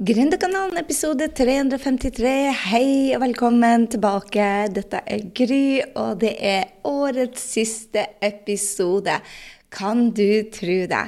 Gründerkanalen 0.00 0.78
episode 0.80 1.26
353. 1.36 2.30
Hei 2.70 2.84
og 3.12 3.20
velkommen 3.20 3.82
tilbake. 3.92 4.46
Dette 4.72 5.02
er 5.04 5.26
Gry, 5.36 5.82
og 5.92 6.22
det 6.22 6.30
er 6.40 6.70
årets 6.88 7.42
siste 7.58 8.06
episode. 8.24 9.18
Kan 9.68 10.06
du 10.16 10.48
tro 10.56 10.78
det? 10.88 11.02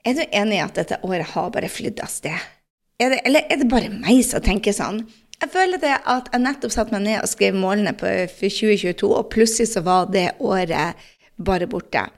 Er 0.00 0.16
du 0.16 0.24
enig 0.24 0.56
i 0.56 0.62
at 0.64 0.80
dette 0.80 1.02
året 1.04 1.28
har 1.34 1.52
bare 1.52 1.68
flydd 1.68 2.00
av 2.00 2.08
sted? 2.08 2.48
Er 2.96 3.12
det, 3.12 3.20
eller 3.28 3.52
er 3.52 3.60
det 3.60 3.68
bare 3.68 3.92
meg 3.92 4.24
som 4.24 4.40
tenker 4.40 4.72
sånn? 4.72 5.04
Jeg 5.36 5.52
føler 5.52 5.84
det 5.84 5.92
at 6.00 6.32
jeg 6.32 6.46
nettopp 6.48 6.72
satte 6.72 6.96
meg 6.96 7.04
ned 7.10 7.20
og 7.20 7.32
skrev 7.36 7.60
målene 7.60 7.92
for 8.00 8.32
2022, 8.32 9.12
og 9.12 9.28
plutselig 9.28 9.74
så 9.76 9.84
var 9.84 10.08
det 10.08 10.30
året 10.40 11.10
bare 11.36 11.68
borte. 11.68 12.08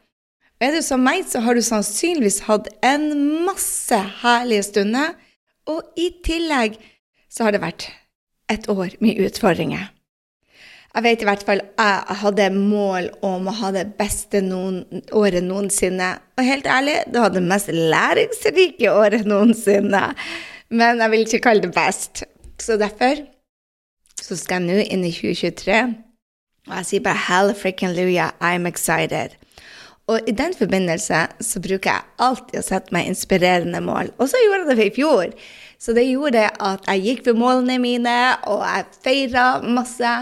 Og 0.63 0.71
er 0.71 0.79
du 0.79 0.85
som 0.95 1.03
meg, 1.03 1.27
så 1.27 1.43
har 1.43 1.59
du 1.59 1.67
sannsynligvis 1.75 2.45
hatt 2.47 2.71
en 2.87 3.11
masse 3.51 3.99
herlige 4.23 4.71
stunder 4.71 5.25
og 5.69 6.01
i 6.01 6.11
tillegg 6.25 6.79
så 7.29 7.47
har 7.47 7.55
det 7.55 7.63
vært 7.63 7.89
et 8.49 8.69
år 8.73 8.97
med 9.05 9.21
utfordringer. 9.27 9.91
Jeg 10.95 11.05
vet 11.05 11.23
i 11.23 11.27
hvert 11.29 11.45
fall 11.47 11.61
jeg 11.63 12.19
hadde 12.23 12.47
mål 12.55 13.11
om 13.23 13.51
å 13.51 13.57
ha 13.61 13.71
det 13.75 13.85
beste 13.99 14.41
noen, 14.43 14.81
året 15.15 15.45
noensinne. 15.45 16.15
Og 16.41 16.47
helt 16.49 16.67
ærlig, 16.67 16.97
det 17.13 17.23
var 17.23 17.35
det 17.35 17.45
mest 17.45 17.69
læringsrike 17.71 18.91
året 18.91 19.29
noensinne. 19.29 20.03
Men 20.73 21.03
jeg 21.05 21.13
vil 21.13 21.27
ikke 21.27 21.45
kalle 21.45 21.67
det 21.67 21.75
best. 21.77 22.25
Så 22.59 22.79
derfor 22.81 23.21
så 24.19 24.37
skal 24.37 24.65
jeg 24.65 24.67
nå 24.67 24.87
inn 24.89 25.05
i 25.07 25.13
2023, 25.15 25.77
og 26.69 26.73
jeg 26.81 26.89
sier 26.89 27.05
bare 27.05 27.25
hell 27.29 27.53
frikken 27.57 27.95
luja, 27.97 28.33
I'm 28.45 28.67
excited. 28.69 29.37
Og 30.09 30.29
i 30.29 30.33
den 30.33 30.55
forbindelse 30.57 31.21
så 31.45 31.61
bruker 31.61 31.93
jeg 31.93 32.07
alltid 32.25 32.61
å 32.61 32.65
sette 32.65 32.95
meg 32.97 33.11
inspirerende 33.11 33.81
mål. 33.85 34.15
Og 34.17 34.31
så 34.31 34.41
gjorde 34.41 34.73
jeg 34.73 34.79
det 34.79 34.87
i 34.89 34.95
fjor. 34.97 35.33
Så 35.79 35.95
det 35.95 36.09
gjorde 36.09 36.49
at 36.49 36.89
jeg 36.89 37.05
gikk 37.05 37.25
for 37.29 37.39
målene 37.39 37.77
mine, 37.83 38.19
og 38.49 38.65
jeg 38.65 38.89
feira 39.05 39.47
masse. 39.63 40.15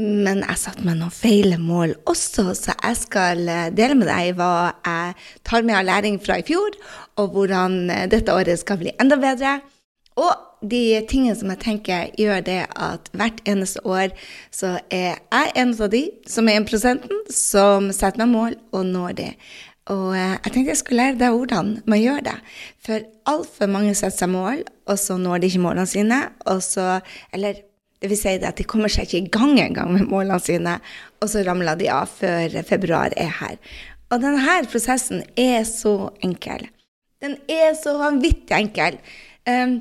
Men 0.00 0.44
jeg 0.44 0.58
satte 0.60 0.84
meg 0.86 0.98
noen 1.00 1.14
feile 1.14 1.56
mål 1.58 1.96
også, 2.10 2.52
så 2.54 2.74
jeg 2.76 2.98
skal 3.00 3.40
eh, 3.50 3.72
dele 3.74 3.96
med 3.98 4.06
deg 4.06 4.36
hva 4.38 4.70
jeg 4.86 5.16
tar 5.46 5.66
med 5.66 5.80
av 5.80 5.88
læring 5.88 6.20
fra 6.22 6.36
i 6.38 6.44
fjor, 6.46 6.76
og 7.18 7.34
hvordan 7.34 7.80
eh, 7.90 8.04
dette 8.10 8.30
året 8.30 8.62
skal 8.62 8.78
bli 8.78 8.94
enda 9.02 9.18
bedre. 9.20 9.56
Og 10.14 10.30
de 10.60 11.00
tingene 11.08 11.36
som 11.38 11.50
jeg 11.52 11.62
tenker 11.62 12.10
gjør 12.20 12.42
det 12.44 12.60
at 12.76 13.08
hvert 13.16 13.40
eneste 13.48 13.80
år 13.88 14.12
så 14.54 14.76
er 14.92 15.16
jeg 15.16 15.54
en 15.62 15.72
av 15.72 15.90
de 15.92 16.02
som 16.28 16.48
er 16.50 16.60
1% 16.60 17.08
som 17.32 17.88
setter 17.94 18.22
meg 18.22 18.32
mål 18.34 18.56
og 18.76 18.86
når 18.90 19.16
det. 19.22 19.32
Og 19.90 20.12
eh, 20.14 20.36
jeg 20.36 20.52
tenkte 20.52 20.70
jeg 20.74 20.80
skulle 20.82 21.02
lære 21.02 21.18
deg 21.22 21.34
hvordan 21.34 21.72
man 21.90 22.02
gjør 22.02 22.22
det. 22.28 22.36
For 22.84 23.06
altfor 23.30 23.70
mange 23.72 23.94
setter 23.98 24.18
seg 24.22 24.32
mål, 24.32 24.62
og 24.86 25.00
så 25.00 25.16
når 25.18 25.40
de 25.40 25.50
ikke 25.50 25.64
målene 25.64 25.88
sine. 25.88 26.20
Og 26.52 26.60
så, 26.62 27.00
eller 27.34 27.62
det 28.00 28.10
vil 28.12 28.20
si 28.20 28.36
at 28.38 28.58
de 28.60 28.66
kommer 28.68 28.92
seg 28.92 29.08
ikke 29.08 29.22
i 29.24 29.32
gang 29.32 29.56
engang 29.60 29.94
med 29.96 30.10
målene 30.12 30.40
sine, 30.42 30.78
og 31.20 31.32
så 31.32 31.44
ramler 31.46 31.80
de 31.80 31.88
av 31.92 32.12
før 32.12 32.60
februar 32.68 33.16
er 33.16 33.32
her. 33.40 33.56
Og 34.10 34.22
denne 34.22 34.60
prosessen 34.70 35.24
er 35.38 35.64
så 35.68 36.10
enkel. 36.24 36.68
Den 37.20 37.36
er 37.50 37.74
så 37.78 37.98
vanvittig 38.00 38.56
enkel. 38.56 38.96
Um, 39.48 39.80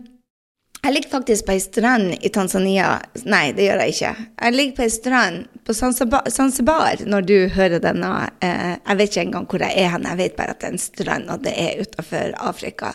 jeg 0.79 0.93
ligger 0.95 1.11
faktisk 1.11 1.45
på 1.47 1.53
ei 1.53 1.59
strand 1.59 2.13
i 2.23 2.29
Tanzania. 2.31 2.93
Nei, 3.27 3.49
det 3.55 3.65
gjør 3.65 3.81
jeg 3.83 3.95
ikke. 3.95 4.11
Jeg 4.39 4.55
ligger 4.55 4.75
på 4.77 4.83
ei 4.85 4.91
strand 4.93 5.47
på 5.67 5.75
Zanzibar 5.75 7.01
når 7.03 7.25
du 7.27 7.35
hører 7.51 7.81
denne. 7.83 8.11
Eh, 8.39 8.77
jeg 8.77 8.99
vet 9.01 9.11
ikke 9.11 9.25
engang 9.27 9.47
hvor 9.51 9.65
jeg 9.65 9.75
er 9.75 9.91
hen, 9.91 10.07
jeg 10.07 10.19
vet 10.21 10.37
bare 10.37 10.55
at 10.55 10.61
det 10.61 10.69
er 10.69 10.77
en 10.77 10.83
strand, 10.83 11.27
og 11.33 11.43
det 11.43 11.53
er 11.59 11.81
utafor 11.83 12.35
Afrika. 12.51 12.93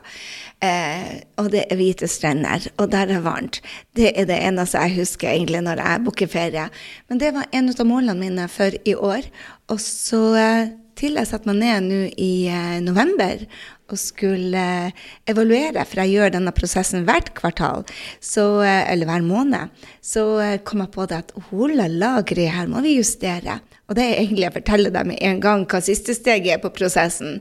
Eh, 0.64 1.10
og 1.42 1.50
det 1.52 1.66
er 1.68 1.80
hvite 1.80 2.08
strender, 2.08 2.70
og 2.78 2.88
der 2.94 3.12
er 3.12 3.26
varmt. 3.26 3.60
Det 3.96 4.14
er 4.14 4.30
det 4.30 4.38
eneste 4.40 4.80
jeg 4.80 4.96
husker 5.02 5.34
egentlig 5.34 5.60
når 5.66 5.82
jeg 5.84 6.04
booker 6.06 6.32
ferie. 6.38 6.70
Men 7.08 7.20
det 7.20 7.34
var 7.36 7.52
en 7.52 7.68
av 7.68 7.84
målene 7.84 8.16
mine 8.16 8.48
for 8.48 8.72
i 8.84 8.96
år. 8.96 9.28
Og 9.68 9.80
så 9.80 10.22
eh, 10.40 10.72
til 10.98 11.18
jeg 11.18 11.28
satte 11.28 11.50
meg 11.50 11.60
ned 11.60 11.88
nå 11.88 12.00
i 12.22 12.32
eh, 12.50 12.80
november 12.84 13.44
og 13.92 14.00
skulle 14.00 14.60
eh, 14.60 15.04
evaluere, 15.28 15.84
for 15.88 16.02
jeg 16.02 16.14
gjør 16.14 16.34
denne 16.36 16.54
prosessen 16.56 17.04
hvert 17.08 17.32
kvartal, 17.36 17.84
så, 18.22 18.46
eh, 18.64 18.82
eller 18.92 19.10
hver 19.10 19.26
måned, 19.26 19.84
så 20.04 20.24
eh, 20.42 20.58
kom 20.64 20.84
jeg 20.84 20.92
på 20.94 21.06
det 21.10 21.20
at 21.24 21.34
hola 21.50 21.88
la, 21.90 22.16
Gry, 22.26 22.48
her 22.52 22.70
må 22.70 22.84
vi 22.84 22.96
justere. 22.98 23.60
Og 23.88 23.98
det 23.98 24.04
er 24.06 24.20
egentlig 24.22 24.48
å 24.48 24.56
fortelle 24.56 24.92
deg 24.94 25.08
med 25.10 25.20
en 25.28 25.40
gang 25.44 25.66
hva 25.68 25.80
siste 25.84 26.16
steget 26.16 26.56
er 26.56 26.62
på 26.62 26.72
prosessen. 26.72 27.40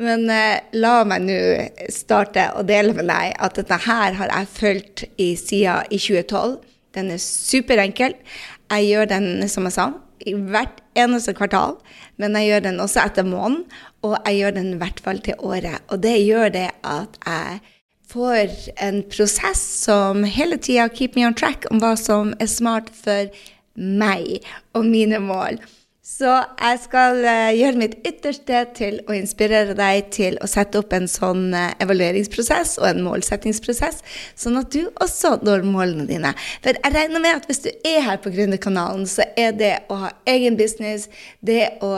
Men 0.00 0.28
eh, 0.32 0.60
la 0.78 1.00
meg 1.08 1.26
nå 1.26 1.38
starte 1.92 2.46
og 2.56 2.68
dele 2.70 2.94
med 2.96 3.10
deg 3.10 3.34
at 3.36 3.58
dette 3.58 3.80
her 3.88 4.16
har 4.20 4.30
jeg 4.32 4.52
fulgt 4.54 5.04
i 5.20 5.32
siden 5.38 5.90
i 5.90 5.98
2012. 5.98 6.60
Den 6.96 7.10
er 7.14 7.22
superenkel. 7.22 8.16
Jeg 8.70 8.86
gjør 8.86 9.10
den, 9.10 9.28
som 9.50 9.66
jeg 9.66 9.74
sa, 9.74 9.90
hvert 10.26 10.80
eneste 10.98 11.34
kvartal, 11.36 11.76
men 12.20 12.36
jeg 12.36 12.50
gjør 12.50 12.64
den 12.68 12.80
også 12.84 13.04
etter 13.04 13.26
måneden, 13.26 13.64
og 14.02 14.16
jeg 14.26 14.40
gjør 14.40 14.56
den 14.58 14.72
i 14.74 14.80
hvert 14.80 15.00
fall 15.04 15.20
til 15.24 15.38
året. 15.38 15.80
Og 15.88 16.02
det 16.02 16.16
gjør 16.24 16.52
det 16.54 16.68
at 16.84 17.20
jeg 17.26 17.60
får 18.10 18.54
en 18.82 19.02
prosess 19.12 19.62
som 19.84 20.24
hele 20.26 20.58
tida 20.58 20.88
keep 20.88 21.16
me 21.16 21.26
on 21.26 21.36
track 21.36 21.68
om 21.70 21.82
hva 21.82 21.94
som 21.98 22.34
er 22.40 22.50
smart 22.50 22.90
for 22.94 23.30
meg 23.76 24.40
og 24.74 24.88
mine 24.88 25.20
mål. 25.22 25.60
Så 26.10 26.30
jeg 26.58 26.78
skal 26.82 27.20
uh, 27.22 27.52
gjøre 27.54 27.78
mitt 27.78 27.92
ytterste 28.08 28.64
til 28.74 28.96
å 29.06 29.14
inspirere 29.14 29.76
deg 29.78 30.08
til 30.14 30.38
å 30.42 30.48
sette 30.50 30.80
opp 30.80 30.94
en 30.96 31.06
sånn 31.08 31.52
uh, 31.54 31.70
evalueringsprosess 31.84 32.74
og 32.80 32.88
en 32.88 33.04
målsettingsprosess, 33.06 34.00
sånn 34.34 34.58
at 34.58 34.72
du 34.74 34.88
også 35.04 35.36
når 35.46 35.62
målene 35.68 36.08
dine. 36.08 36.32
For 36.64 36.74
jeg 36.74 36.96
regner 36.96 37.22
med 37.22 37.38
at 37.38 37.46
hvis 37.46 37.62
du 37.62 37.70
er 37.86 38.02
her 38.08 38.18
på 38.24 38.32
Gründerkanalen, 38.34 39.06
så 39.06 39.28
er 39.38 39.54
det 39.54 39.76
å 39.86 40.00
ha 40.02 40.10
egen 40.32 40.58
business, 40.58 41.06
det 41.46 41.76
å 41.86 41.92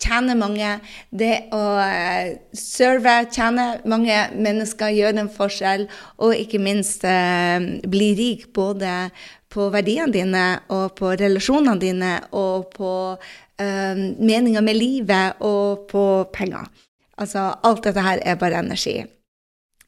tjene 0.00 0.38
mange, 0.38 0.76
det 1.10 1.34
å 1.56 1.64
uh, 1.82 2.30
serve, 2.54 3.16
tjene 3.34 3.66
mange 3.82 4.22
mennesker, 4.38 4.94
gjøre 4.94 5.26
en 5.26 5.32
forskjell, 5.34 5.88
og 6.22 6.38
ikke 6.38 6.62
minst 6.62 7.02
bli 7.02 8.14
rik 8.14 8.46
både 8.54 9.10
på 9.50 9.68
verdiene 9.74 10.12
dine 10.14 10.44
og 10.70 10.94
på 10.98 11.14
relasjonene 11.18 11.80
dine 11.80 12.12
og 12.38 12.70
på 12.74 12.92
øh, 13.16 14.04
meninga 14.18 14.62
med 14.62 14.78
livet 14.78 15.42
og 15.46 15.88
på 15.90 16.04
penger. 16.32 16.70
Altså 17.20 17.50
alt 17.66 17.84
dette 17.84 18.04
her 18.04 18.22
er 18.22 18.38
bare 18.40 18.62
energi. 18.62 19.02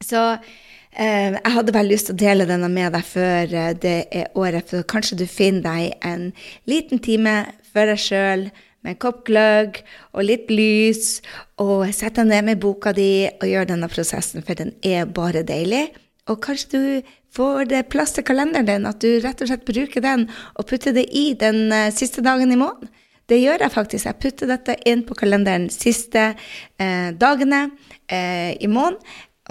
Så 0.02 0.32
øh, 0.32 1.30
jeg 1.32 1.54
hadde 1.54 1.72
bare 1.72 1.88
lyst 1.88 2.10
til 2.10 2.18
å 2.18 2.22
dele 2.24 2.48
denne 2.48 2.68
med 2.68 2.92
deg 2.96 3.06
før 3.06 3.54
uh, 3.54 3.70
det 3.72 3.96
er 4.10 4.34
året, 4.34 4.68
for 4.68 4.82
kanskje 4.82 5.22
du 5.22 5.26
finner 5.30 5.64
deg 5.64 6.04
en 6.04 6.28
liten 6.68 7.00
time 7.00 7.38
for 7.72 7.88
deg 7.88 8.02
sjøl 8.02 8.48
med 8.82 8.96
en 8.96 9.00
kopp 9.00 9.22
gløgg 9.28 9.78
og 10.12 10.26
litt 10.26 10.50
lys, 10.50 11.20
og 11.62 11.86
sett 11.94 12.18
deg 12.18 12.28
ned 12.28 12.48
med 12.50 12.62
boka 12.62 12.92
di 12.96 13.28
og 13.38 13.46
gjør 13.46 13.70
denne 13.70 13.88
prosessen, 13.88 14.42
for 14.42 14.58
den 14.58 14.74
er 14.82 15.06
bare 15.06 15.44
deilig. 15.46 15.86
Og 16.30 16.42
kanskje 16.42 16.70
du 16.72 17.12
får 17.32 17.68
det 17.70 17.86
plass 17.92 18.14
til 18.16 18.26
kalenderen 18.26 18.68
din, 18.68 18.88
at 18.88 19.00
du 19.02 19.20
rett 19.22 19.40
og 19.42 19.50
slett 19.50 19.66
bruker 19.68 20.04
den 20.04 20.26
og 20.58 20.66
putter 20.68 20.94
det 20.96 21.06
i 21.16 21.32
den 21.38 21.72
uh, 21.72 21.88
siste 21.94 22.24
dagen 22.24 22.52
i 22.52 22.60
måneden. 22.60 22.90
Det 23.30 23.38
gjør 23.38 23.62
jeg 23.64 23.72
faktisk. 23.72 24.08
Jeg 24.08 24.20
putter 24.20 24.50
dette 24.50 24.74
inn 24.88 25.04
på 25.06 25.14
kalenderen 25.16 25.68
siste 25.72 26.32
eh, 26.34 27.10
dagene 27.16 27.60
eh, 28.10 28.50
i 28.58 28.68
måneden 28.68 28.98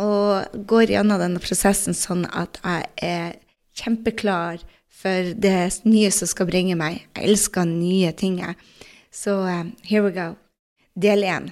og 0.03 0.59
går 0.67 0.91
gjennom 0.91 1.21
denne 1.23 1.41
prosessen 1.41 1.95
sånn 1.97 2.25
at 2.27 2.59
jeg 2.61 2.91
er 3.07 3.39
kjempeklar 3.79 4.61
for 5.01 5.31
det 5.33 5.55
nye 5.87 6.11
som 6.13 6.29
skal 6.29 6.51
bringe 6.51 6.75
meg. 6.77 6.99
Jeg 7.15 7.31
elsker 7.31 7.65
nye 7.71 8.11
ting. 8.11 8.37
Så 9.09 9.39
here 9.87 10.03
we 10.03 10.13
go. 10.19 10.33
Del 10.93 11.25
én. 11.25 11.49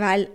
Vel, 0.00 0.26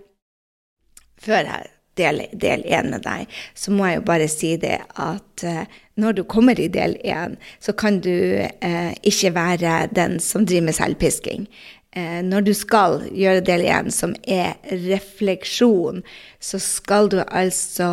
før 1.20 1.42
jeg 1.50 1.73
del, 1.98 2.24
del 2.32 2.64
1 2.66 2.90
med 2.92 3.04
deg, 3.04 3.30
så 3.54 3.74
må 3.74 3.88
jeg 3.88 4.00
jo 4.00 4.08
bare 4.08 4.28
si 4.30 4.54
det 4.60 4.78
at 5.00 5.44
eh, 5.46 5.64
når 6.00 6.18
du 6.18 6.24
kommer 6.30 6.58
i 6.60 6.70
del 6.72 6.96
1, 7.04 7.38
så 7.62 7.74
kan 7.78 8.00
du 8.04 8.10
eh, 8.10 8.92
ikke 9.06 9.34
være 9.36 9.76
den 9.94 10.18
som 10.22 10.46
driver 10.46 10.68
med 10.70 10.78
selvpisking. 10.78 11.46
Eh, 11.94 12.20
når 12.26 12.48
du 12.48 12.52
skal 12.58 13.00
gjøre 13.14 13.44
del 13.46 13.66
1, 13.68 13.92
som 13.94 14.16
er 14.26 14.58
refleksjon, 14.88 16.02
så 16.42 16.60
skal 16.62 17.10
du 17.12 17.20
altså 17.26 17.90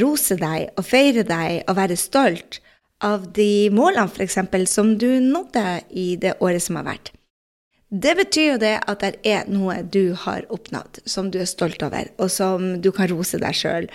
rose 0.00 0.36
deg 0.40 0.72
og 0.76 0.86
feire 0.88 1.26
deg 1.28 1.62
og 1.68 1.78
være 1.78 2.00
stolt 2.00 2.60
av 3.02 3.26
de 3.34 3.70
målene 3.74 4.06
f.eks. 4.10 4.38
som 4.70 4.94
du 4.98 5.08
nådde 5.22 5.66
i 5.90 6.14
det 6.22 6.36
året 6.40 6.62
som 6.62 6.78
har 6.78 6.86
vært. 6.92 7.14
Det 7.92 8.14
betyr 8.16 8.46
jo 8.54 8.60
det 8.62 8.76
at 8.88 9.02
det 9.04 9.18
er 9.28 9.48
noe 9.52 9.82
du 9.84 10.14
har 10.24 10.46
oppnådd, 10.52 11.02
som 11.04 11.28
du 11.28 11.42
er 11.42 11.50
stolt 11.50 11.82
over, 11.84 12.08
og 12.16 12.30
som 12.32 12.80
du 12.80 12.88
kan 12.94 13.10
rose 13.12 13.40
deg 13.42 13.56
sjøl. 13.56 13.88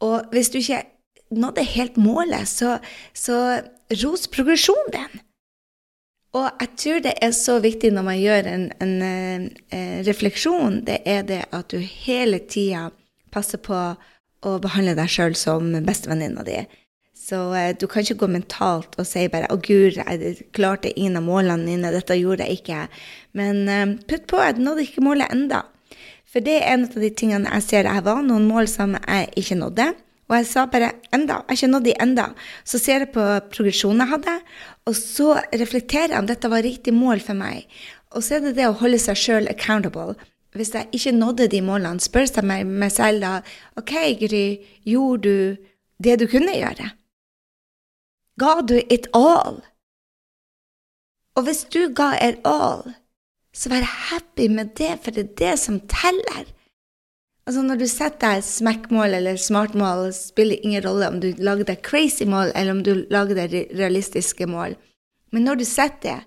Og 0.00 0.32
hvis 0.32 0.48
du 0.52 0.56
ikke 0.62 0.86
nådde 1.36 1.64
helt 1.74 1.98
målet, 2.00 2.48
så, 2.48 2.78
så 3.12 3.60
ros 4.02 4.24
progresjonen 4.32 4.94
din. 4.96 5.20
Og 6.32 6.48
jeg 6.48 6.70
tror 6.80 7.02
det 7.04 7.12
er 7.20 7.34
så 7.36 7.58
viktig 7.60 7.90
når 7.92 8.06
man 8.06 8.16
gjør 8.16 8.48
en, 8.48 8.64
en, 8.80 8.94
en 9.04 9.48
eh, 9.68 9.98
refleksjon, 10.06 10.80
det 10.86 11.02
er 11.04 11.26
det 11.28 11.42
at 11.52 11.68
du 11.68 11.76
hele 11.76 12.40
tida 12.48 12.86
passer 13.32 13.60
på 13.60 13.76
å 14.42 14.54
behandle 14.62 14.96
deg 14.96 15.12
sjøl 15.12 15.36
som 15.36 15.68
bestevenninna 15.84 16.44
di. 16.46 16.62
Så 17.22 17.38
eh, 17.54 17.70
du 17.78 17.86
kan 17.86 18.02
ikke 18.02 18.24
gå 18.24 18.28
mentalt 18.34 18.96
og 18.98 19.06
si 19.06 19.28
bare 19.30 19.46
'Å, 19.46 19.58
gud, 19.62 19.98
jeg 20.00 20.46
klarte 20.56 20.90
ingen 20.96 21.20
av 21.20 21.26
målene 21.26 21.62
mine. 21.62 21.92
Dette 21.94 22.18
gjorde 22.18 22.48
jeg 22.48 22.62
ikke.' 22.62 22.88
Men 23.38 23.68
eh, 23.68 23.96
putt 24.08 24.26
på, 24.26 24.40
jeg 24.42 24.58
nådde 24.58 24.86
ikke 24.86 25.04
målet 25.06 25.30
enda. 25.30 25.62
For 26.26 26.40
det 26.40 26.58
er 26.58 26.72
en 26.72 26.86
av 26.88 26.96
de 26.98 27.10
tingene 27.10 27.50
jeg 27.52 27.62
ser 27.68 27.86
jeg 27.86 28.04
var, 28.04 28.22
noen 28.26 28.48
mål 28.48 28.66
som 28.70 28.96
jeg 28.96 29.28
ikke 29.38 29.60
nådde. 29.60 29.92
Og 30.28 30.36
jeg 30.38 30.46
sa 30.46 30.64
bare 30.66 30.92
'enda'. 31.12 31.44
Jeg 31.46 31.48
har 31.48 31.58
ikke 31.58 31.72
nådd 31.74 31.84
de 31.84 31.94
enda. 32.02 32.26
Så 32.64 32.78
ser 32.78 32.98
jeg 33.04 33.12
på 33.12 33.26
progresjonen 33.52 34.02
jeg 34.02 34.12
hadde, 34.16 34.36
og 34.86 34.94
så 34.96 35.36
reflekterer 35.52 36.16
jeg 36.16 36.18
om 36.18 36.26
dette 36.26 36.50
var 36.50 36.62
riktig 36.62 36.94
mål 36.94 37.20
for 37.20 37.34
meg. 37.34 37.66
Og 38.10 38.22
så 38.22 38.36
er 38.36 38.40
det 38.40 38.56
det 38.56 38.66
å 38.66 38.78
holde 38.80 38.98
seg 38.98 39.16
sjøl 39.16 39.48
accountable. 39.48 40.16
Hvis 40.56 40.74
jeg 40.74 40.88
ikke 40.92 41.12
nådde 41.16 41.48
de 41.48 41.60
målene, 41.62 42.00
spør 42.00 42.26
jeg 42.26 42.66
meg, 42.66 42.92
selv 42.92 43.20
da 43.20 43.42
OK, 43.76 43.92
Gry, 44.20 44.58
gjorde 44.84 45.22
du 45.22 45.56
det 46.02 46.18
du 46.18 46.26
kunne 46.26 46.52
gjøre? 46.52 46.90
Ga 48.40 48.60
du 48.64 48.78
it 48.88 49.08
all? 49.12 49.60
Og 51.36 51.46
hvis 51.46 51.64
du 51.72 51.86
ga 51.96 52.12
it 52.20 52.40
all, 52.48 52.94
så 53.52 53.68
vær 53.72 53.84
happy 53.84 54.48
med 54.48 54.74
det, 54.80 54.96
for 55.04 55.12
det 55.12 55.24
er 55.24 55.38
det 55.40 55.54
som 55.60 55.80
teller. 55.88 56.48
Altså 57.46 57.62
Når 57.66 57.80
du 57.80 57.86
setter 57.90 58.36
deg 58.36 58.44
smekkmål 58.46 59.16
eller 59.18 59.36
smartmål, 59.36 60.12
spiller 60.14 60.60
ingen 60.62 60.84
rolle 60.84 61.08
om 61.10 61.18
du 61.20 61.32
lager 61.42 61.66
deg 61.72 61.82
crazy 61.82 62.24
mål 62.24 62.52
eller 62.54 62.76
om 62.76 62.82
du 62.86 62.92
lager 63.10 63.40
deg 63.40 63.72
realistiske 63.76 64.46
mål. 64.46 64.76
Men 65.32 65.48
når 65.48 65.60
du 65.60 65.64
setter 65.66 66.02
det, 66.06 66.18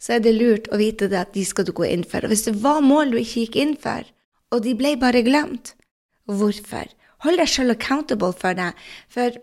så 0.00 0.16
er 0.16 0.24
det 0.24 0.32
lurt 0.34 0.68
å 0.72 0.80
vite 0.80 1.10
at 1.12 1.34
de 1.36 1.44
skal 1.44 1.66
du 1.68 1.74
gå 1.76 1.84
inn 1.86 2.06
for. 2.08 2.24
Og 2.24 2.32
hvis 2.32 2.46
det 2.48 2.56
var 2.64 2.80
mål 2.80 3.12
du 3.12 3.20
ikke 3.20 3.44
gikk 3.44 3.60
inn 3.60 3.76
for, 3.78 4.06
og 4.50 4.64
de 4.64 4.72
ble 4.74 4.94
bare 4.98 5.22
glemt, 5.22 5.74
hvorfor? 6.26 6.88
Hold 7.24 7.36
deg 7.36 7.50
selv 7.52 7.76
accountable 7.76 8.32
for 8.32 8.56
det. 8.56 8.72
For 9.12 9.36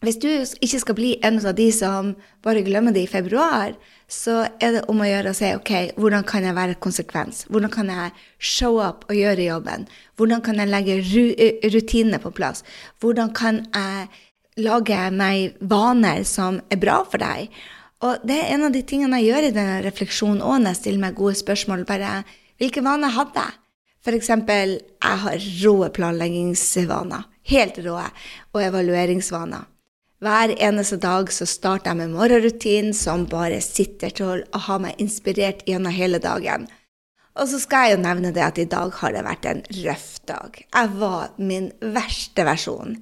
hvis 0.00 0.16
du 0.16 0.28
ikke 0.64 0.80
skal 0.80 0.96
bli 0.96 1.10
en 1.26 1.36
av 1.44 1.52
de 1.58 1.66
som 1.76 2.14
bare 2.44 2.62
glemmer 2.64 2.94
det 2.96 3.02
i 3.04 3.10
februar, 3.10 3.74
så 4.08 4.46
er 4.56 4.78
det 4.78 4.84
om 4.88 5.02
å 5.02 5.08
gjøre 5.08 5.32
å 5.32 5.36
si 5.36 5.50
ok, 5.52 5.72
hvordan 6.00 6.24
kan 6.26 6.46
jeg 6.46 6.56
være 6.56 6.78
konsekvens? 6.80 7.44
Hvordan 7.52 7.72
kan 7.74 7.90
jeg 7.92 8.14
show 8.38 8.78
up 8.80 9.04
og 9.10 9.18
gjøre 9.18 9.44
jobben? 9.50 9.84
Hvordan 10.16 10.40
kan 10.46 10.62
jeg 10.62 10.72
legge 10.72 10.96
rutinene 11.74 12.20
på 12.22 12.32
plass? 12.32 12.64
Hvordan 13.04 13.34
kan 13.36 13.60
jeg 13.76 14.08
lage 14.64 15.02
meg 15.12 15.60
vaner 15.60 16.24
som 16.24 16.62
er 16.72 16.80
bra 16.80 17.02
for 17.04 17.20
deg? 17.20 17.52
Og 18.00 18.24
det 18.24 18.38
er 18.40 18.54
en 18.54 18.64
av 18.70 18.72
de 18.72 18.80
tingene 18.88 19.20
jeg 19.20 19.34
gjør 19.34 19.46
i 19.50 19.54
denne 19.58 19.82
refleksjonen 19.84 20.40
òg 20.40 20.62
når 20.62 20.72
jeg 20.72 20.80
stiller 20.80 21.04
meg 21.04 21.18
gode 21.18 21.36
spørsmål. 21.36 21.84
bare 21.84 22.22
Hvilke 22.56 22.80
vaner 22.84 23.12
hadde 23.12 23.44
jeg? 23.44 23.58
Eksempel, 24.16 24.78
jeg 24.80 25.20
har 25.24 25.44
rå 25.60 25.74
planleggingsvaner. 25.92 27.28
Helt 27.52 27.78
rå. 27.84 28.00
Og 28.56 28.62
evalueringsvaner. 28.64 29.68
Hver 30.20 30.52
eneste 30.60 30.98
dag 31.00 31.30
så 31.32 31.46
starter 31.48 31.94
jeg 31.94 31.98
med 32.02 32.12
morgenrutinen 32.12 32.92
som 32.92 33.22
bare 33.24 33.62
sitter 33.64 34.12
til 34.12 34.42
å 34.52 34.58
ha 34.66 34.76
meg 34.82 34.98
inspirert 35.00 35.62
gjennom 35.64 35.94
hele 35.96 36.18
dagen. 36.20 36.66
Og 37.40 37.48
så 37.48 37.60
skal 37.62 37.86
jeg 37.86 37.94
jo 37.94 38.02
nevne 38.02 38.32
det 38.36 38.42
at 38.44 38.58
i 38.60 38.66
dag 38.68 38.92
har 39.00 39.14
det 39.14 39.22
vært 39.24 39.48
en 39.48 39.62
røff 39.78 40.10
dag. 40.28 40.58
Jeg 40.60 40.90
var 41.00 41.30
min 41.40 41.70
verste 41.80 42.44
versjon. 42.44 42.98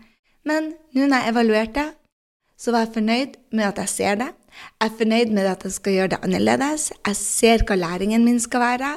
Men 0.46 0.76
nå 0.94 1.08
når 1.08 1.24
jeg 1.24 1.32
evaluerte, 1.32 1.84
så 2.54 2.74
var 2.74 2.86
jeg 2.86 2.94
fornøyd 3.00 3.34
med 3.50 3.66
at 3.66 3.80
jeg 3.82 3.92
ser 3.96 4.22
det. 4.22 4.28
Jeg 4.78 4.86
er 4.86 4.96
fornøyd 5.02 5.34
med 5.34 5.50
at 5.50 5.66
jeg 5.66 5.74
skal 5.74 5.96
gjøre 5.96 6.12
det 6.14 6.20
annerledes. 6.28 6.86
Jeg 7.02 7.18
ser 7.18 7.66
hva 7.66 7.80
læringen 7.82 8.28
min 8.28 8.38
skal 8.42 8.62
være, 8.62 8.92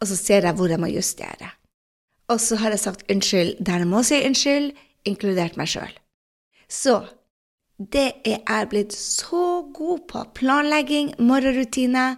og 0.00 0.08
så 0.08 0.16
ser 0.16 0.48
jeg 0.48 0.56
hvor 0.56 0.72
jeg 0.72 0.80
må 0.80 0.88
justere. 0.94 1.52
Og 2.32 2.40
så 2.40 2.56
har 2.64 2.72
jeg 2.72 2.84
sagt 2.86 3.04
unnskyld 3.12 3.60
der 3.60 3.84
jeg 3.84 3.92
må 3.92 4.00
si 4.00 4.24
unnskyld, 4.24 4.72
inkludert 5.04 5.60
meg 5.60 5.68
sjøl. 5.70 5.92
Så 6.72 7.02
det 7.76 8.06
er 8.24 8.40
jeg 8.40 8.68
blitt 8.72 8.96
så 8.96 9.66
god 9.74 10.06
på. 10.08 10.24
Planlegging, 10.38 11.12
morgenrutine. 11.18 12.14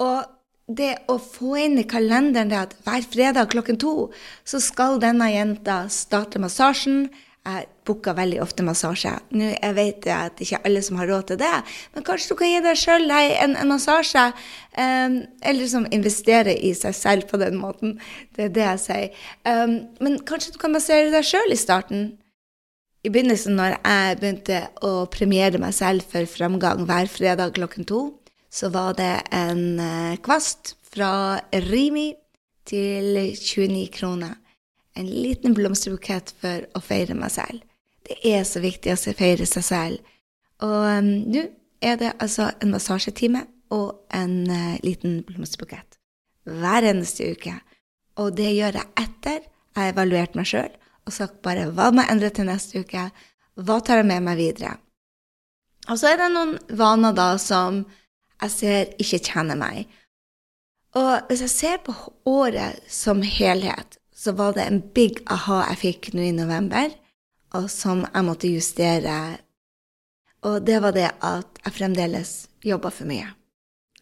Og 0.00 0.24
det 0.66 0.94
å 1.12 1.18
få 1.22 1.58
inn 1.62 1.76
i 1.78 1.86
kalenderen 1.86 2.50
det 2.50 2.58
at 2.58 2.74
hver 2.86 3.04
fredag 3.06 3.52
klokken 3.52 3.78
to 3.78 4.08
så 4.44 4.60
skal 4.62 4.98
denne 5.02 5.28
jenta 5.30 5.84
starte 5.92 6.40
massasjen. 6.42 7.06
Jeg 7.46 7.68
booker 7.86 8.16
veldig 8.18 8.40
ofte 8.42 8.64
massasje. 8.66 9.12
Nå, 9.38 9.52
Jeg 9.62 9.74
vet 9.76 10.08
at 10.10 10.34
det 10.34 10.48
ikke 10.48 10.64
alle 10.66 10.82
som 10.82 10.96
har 10.98 11.06
råd 11.06 11.28
til 11.28 11.38
det, 11.38 11.52
men 11.94 12.02
kanskje 12.02 12.32
du 12.32 12.38
kan 12.40 12.50
gi 12.50 12.62
deg 12.64 12.80
sjøl 12.80 13.10
en, 13.12 13.54
en, 13.54 13.68
massasje? 13.68 14.24
Um, 14.74 15.20
eller 15.42 15.70
som 15.70 15.86
investere 15.92 16.56
i 16.56 16.72
seg 16.74 16.96
selv 16.96 17.28
på 17.30 17.38
den 17.38 17.54
måten. 17.60 18.00
Det 18.34 18.48
er 18.48 18.54
det 18.56 18.66
jeg 18.66 18.82
sier. 18.88 19.26
Um, 19.46 19.78
men 20.00 20.18
kanskje 20.26 20.56
du 20.56 20.58
kan 20.58 20.74
massere 20.74 21.12
deg 21.14 21.22
sjøl 21.22 21.54
i 21.54 21.60
starten? 21.60 22.08
I 23.06 23.10
begynnelsen, 23.14 23.54
når 23.54 23.76
jeg 23.76 24.14
begynte 24.18 24.56
å 24.82 25.04
premiere 25.12 25.60
meg 25.62 25.74
selv 25.76 26.02
for 26.10 26.26
framgang 26.26 26.80
hver 26.88 27.06
fredag 27.06 27.52
klokken 27.54 27.86
to, 27.86 28.00
så 28.50 28.66
var 28.74 28.96
det 28.98 29.12
en 29.30 29.78
uh, 29.78 30.16
kvast 30.26 30.72
fra 30.90 31.38
Rimi 31.68 32.08
til 32.66 33.20
29 33.30 33.84
kroner 33.94 34.32
en 34.98 35.06
liten 35.06 35.54
blomsterbukett 35.54 36.32
for 36.40 36.64
å 36.74 36.82
feire 36.82 37.14
meg 37.14 37.30
selv. 37.30 37.60
Det 38.02 38.16
er 38.26 38.42
så 38.48 38.62
viktig 38.64 38.96
å 38.96 38.98
feire 38.98 39.46
seg 39.46 39.66
selv. 39.68 40.16
Og 40.66 40.88
um, 40.98 41.12
nå 41.30 41.44
er 41.84 42.00
det 42.00 42.10
altså 42.16 42.48
en 42.58 42.74
massasjetime 42.74 43.44
og 43.76 44.00
en 44.14 44.34
uh, 44.50 44.74
liten 44.82 45.20
blomsterbukett 45.28 46.00
hver 46.42 46.88
eneste 46.90 47.30
uke. 47.36 47.54
Og 48.18 48.34
det 48.34 48.50
gjør 48.56 48.80
jeg 48.80 48.92
etter 49.04 49.38
jeg 49.44 49.78
har 49.78 49.94
evaluert 49.94 50.34
meg 50.34 50.50
sjøl 50.50 50.74
og 51.06 51.14
sagt 51.14 51.38
bare 51.46 51.68
hva 51.70 51.92
må 51.94 52.02
jeg 52.02 52.12
endre 52.14 52.32
til 52.34 52.48
neste 52.48 52.82
uke? 52.82 53.08
Hva 53.56 53.78
tar 53.80 54.02
jeg 54.02 54.08
med 54.10 54.24
meg 54.26 54.40
videre? 54.40 54.74
Og 55.86 56.00
så 56.00 56.10
er 56.10 56.18
det 56.20 56.32
noen 56.34 56.56
vaner 56.78 57.14
da 57.14 57.28
som 57.40 57.84
jeg 58.42 58.52
ser 58.52 58.90
ikke 59.00 59.22
tjener 59.22 59.58
meg. 59.58 59.86
Og 60.96 61.28
hvis 61.28 61.44
jeg 61.44 61.52
ser 61.52 61.80
på 61.86 61.94
året 62.28 62.82
som 62.90 63.22
helhet, 63.22 63.98
så 64.16 64.32
var 64.36 64.56
det 64.56 64.66
en 64.66 64.80
big 64.96 65.20
aha 65.30 65.62
jeg 65.70 65.80
fikk 65.82 66.12
nå 66.16 66.24
i 66.24 66.34
november, 66.34 66.90
og 67.54 67.68
som 67.70 68.02
jeg 68.06 68.26
måtte 68.26 68.50
justere. 68.50 69.38
Og 70.48 70.64
det 70.66 70.80
var 70.82 70.96
det 70.96 71.10
at 71.24 71.60
jeg 71.64 71.76
fremdeles 71.76 72.32
jobber 72.64 72.94
for 72.94 73.08
mye. 73.08 73.28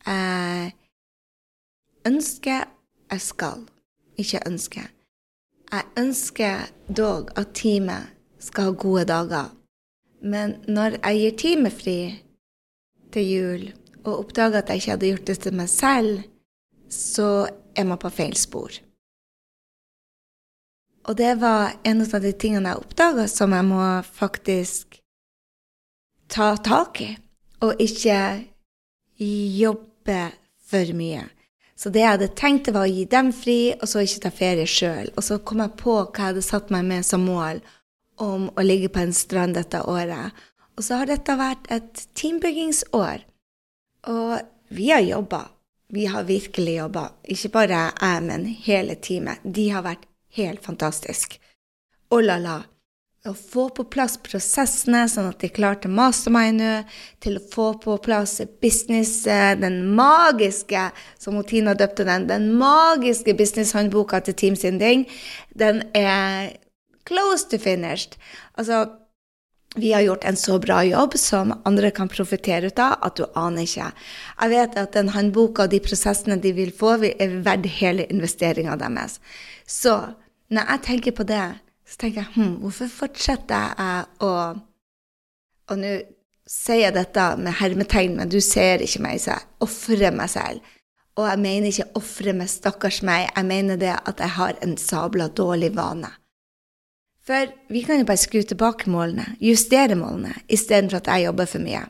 Jeg 0.07 0.73
ønsker 2.07 2.65
jeg 3.11 3.21
skal, 3.21 3.67
ikke 4.19 4.43
ønsker. 4.49 4.94
Jeg 5.75 5.91
ønsker 5.99 6.69
dog 6.87 7.33
at 7.35 7.51
teamet 7.59 8.13
skal 8.39 8.69
ha 8.69 8.75
gode 8.79 9.09
dager. 9.11 9.49
Men 10.23 10.61
når 10.71 11.01
jeg 11.01 11.19
gir 11.19 11.35
teamet 11.41 11.75
fri 11.75 11.99
til 13.15 13.27
jul, 13.27 13.65
og 14.05 14.21
oppdager 14.21 14.61
at 14.61 14.71
jeg 14.71 14.83
ikke 14.83 14.93
hadde 14.93 15.11
gjort 15.11 15.27
det 15.27 15.39
til 15.43 15.57
meg 15.59 15.71
selv, 15.73 16.23
så 16.93 17.29
er 17.75 17.89
man 17.89 17.99
på 17.99 18.13
feil 18.13 18.37
spor. 18.39 18.79
Og 21.05 21.19
det 21.19 21.35
var 21.41 21.75
en 21.85 22.05
av 22.05 22.23
de 22.23 22.33
tingene 22.33 22.71
jeg 22.71 22.85
oppdaga 22.85 23.27
som 23.29 23.53
jeg 23.57 23.67
må 23.67 23.85
faktisk 24.07 25.01
ta 26.31 26.55
tak 26.57 27.01
i, 27.03 27.11
og 27.67 27.81
ikke 27.83 28.21
jobbe 29.59 30.21
for 30.71 30.95
mye. 30.97 31.27
Så 31.85 31.91
det 31.93 32.01
jeg 32.01 32.15
hadde 32.15 32.31
tenkt, 32.33 32.71
var 32.73 32.87
å 32.87 32.89
gi 32.89 33.03
dem 33.13 33.27
fri, 33.37 33.75
og 33.77 33.85
så 33.91 34.01
ikke 34.01 34.23
ta 34.25 34.31
ferie 34.33 34.65
sjøl. 34.65 35.11
Og 35.21 35.25
så 35.27 35.37
kom 35.45 35.61
jeg 35.61 35.75
på 35.77 35.99
hva 35.99 36.07
jeg 36.09 36.31
hadde 36.31 36.45
satt 36.47 36.71
meg 36.73 36.87
med 36.89 37.05
som 37.05 37.27
mål 37.29 37.61
om 38.25 38.47
å 38.57 38.65
ligge 38.65 38.89
på 38.89 39.03
en 39.03 39.13
strand 39.13 39.59
dette 39.59 39.83
året. 39.85 40.33
Og 40.79 40.87
så 40.87 41.03
har 41.03 41.11
dette 41.13 41.37
vært 41.37 41.69
et 41.77 42.07
teambyggingsår. 42.17 43.27
Og 44.09 44.33
vi 44.73 44.89
har 44.95 45.05
jobba. 45.05 45.43
Vi 45.93 46.07
har 46.09 46.25
virkelig 46.25 46.79
jobba. 46.79 47.05
Ikke 47.37 47.53
bare 47.53 47.83
jeg, 47.93 48.25
men 48.31 48.49
hele 48.65 48.97
teamet. 48.97 49.45
De 49.45 49.69
har 49.77 49.85
vært 49.85 50.09
helt 50.41 50.65
fantastisk. 50.65 51.37
Oh 52.09 52.25
la 52.25 52.41
la. 52.41 52.63
Å 53.25 53.33
få 53.33 53.71
på 53.73 53.87
plass 53.89 54.19
prosessene, 54.21 55.07
sånn 55.09 55.31
at 55.31 55.39
de 55.41 55.49
klarte 55.49 55.89
mastermind 55.89 56.61
nå, 56.61 56.73
til 57.25 57.39
å 57.39 57.45
få 57.55 57.71
på 57.81 57.95
plass 58.05 58.35
business, 58.61 59.15
eh, 59.25 59.55
den 59.57 59.79
magiske, 59.97 60.91
som 61.17 61.39
Tina 61.49 61.73
døpte 61.73 62.05
den, 62.05 62.27
den 62.29 62.51
magiske 62.61 63.33
businesshåndboka 63.33 64.21
til 64.27 64.37
Team 64.37 64.61
Sinding, 64.61 65.07
den 65.57 65.81
er 65.97 66.59
close 67.09 67.49
to 67.49 67.57
finished. 67.57 68.19
Altså, 68.59 68.85
vi 69.81 69.97
har 69.97 70.05
gjort 70.05 70.29
en 70.29 70.37
så 70.37 70.61
bra 70.61 70.85
jobb 70.85 71.17
som 71.17 71.57
andre 71.65 71.95
kan 71.97 72.13
profitere 72.13 72.69
ut 72.69 72.79
av, 72.79 72.99
at 73.01 73.17
du 73.17 73.25
aner 73.33 73.65
ikke. 73.65 73.89
Jeg 74.43 74.53
vet 74.53 74.77
at 74.85 74.93
den 74.93 75.09
håndboka 75.17 75.65
og 75.65 75.73
de 75.73 75.81
prosessene 75.81 76.37
de 76.37 76.53
vil 76.53 76.77
få, 76.77 76.99
er 77.09 77.41
verdt 77.41 77.73
hele 77.81 78.05
investeringa 78.05 78.77
deres. 78.77 79.17
Så 79.65 79.97
når 80.53 80.75
jeg 80.75 80.89
tenker 80.93 81.17
på 81.17 81.25
det, 81.25 81.55
så 81.85 82.01
tenker 82.01 82.23
jeg 82.23 82.33
hm, 82.35 82.55
hvorfor 82.63 82.93
fortsetter 82.93 83.75
jeg 83.79 84.07
å 84.25 84.33
Og 85.73 85.81
nå 85.81 85.91
sier 86.45 86.83
jeg 86.83 86.95
dette 86.99 87.23
med 87.41 87.57
hermetegn, 87.57 88.19
men 88.19 88.29
du 88.29 88.37
ser 88.45 88.83
ikke 88.85 89.01
meg, 89.01 89.21
så 89.23 89.33
jeg 89.33 89.47
ofrer 89.65 90.13
meg 90.13 90.29
selv. 90.29 90.75
Og 91.17 91.25
jeg 91.25 91.41
mener 91.41 91.71
ikke 91.71 92.01
ofre 92.01 92.35
meg, 92.37 92.51
stakkars 92.53 93.01
meg, 93.07 93.31
jeg 93.31 93.49
mener 93.49 93.81
det 93.81 93.95
at 93.97 94.21
jeg 94.21 94.35
har 94.37 94.59
en 94.67 94.77
sabla 94.77 95.31
dårlig 95.33 95.71
vane. 95.77 96.11
For 97.25 97.49
vi 97.73 97.81
kan 97.87 98.03
jo 98.03 98.09
bare 98.11 98.21
skru 98.21 98.43
tilbake 98.45 98.91
målene, 98.93 99.39
justere 99.41 99.97
målene, 99.97 100.35
istedenfor 100.53 101.01
at 101.01 101.09
jeg 101.15 101.31
jobber 101.31 101.49
for 101.49 101.65
mye. 101.65 101.85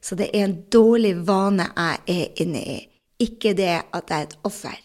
Så 0.00 0.16
det 0.16 0.30
er 0.32 0.46
en 0.46 0.60
dårlig 0.72 1.12
vane 1.28 1.66
jeg 1.68 1.98
er 2.14 2.44
inne 2.44 2.62
i, 2.64 2.78
ikke 3.20 3.52
det 3.58 3.74
at 3.82 4.08
jeg 4.08 4.16
er 4.16 4.30
et 4.30 4.38
offer. 4.48 4.78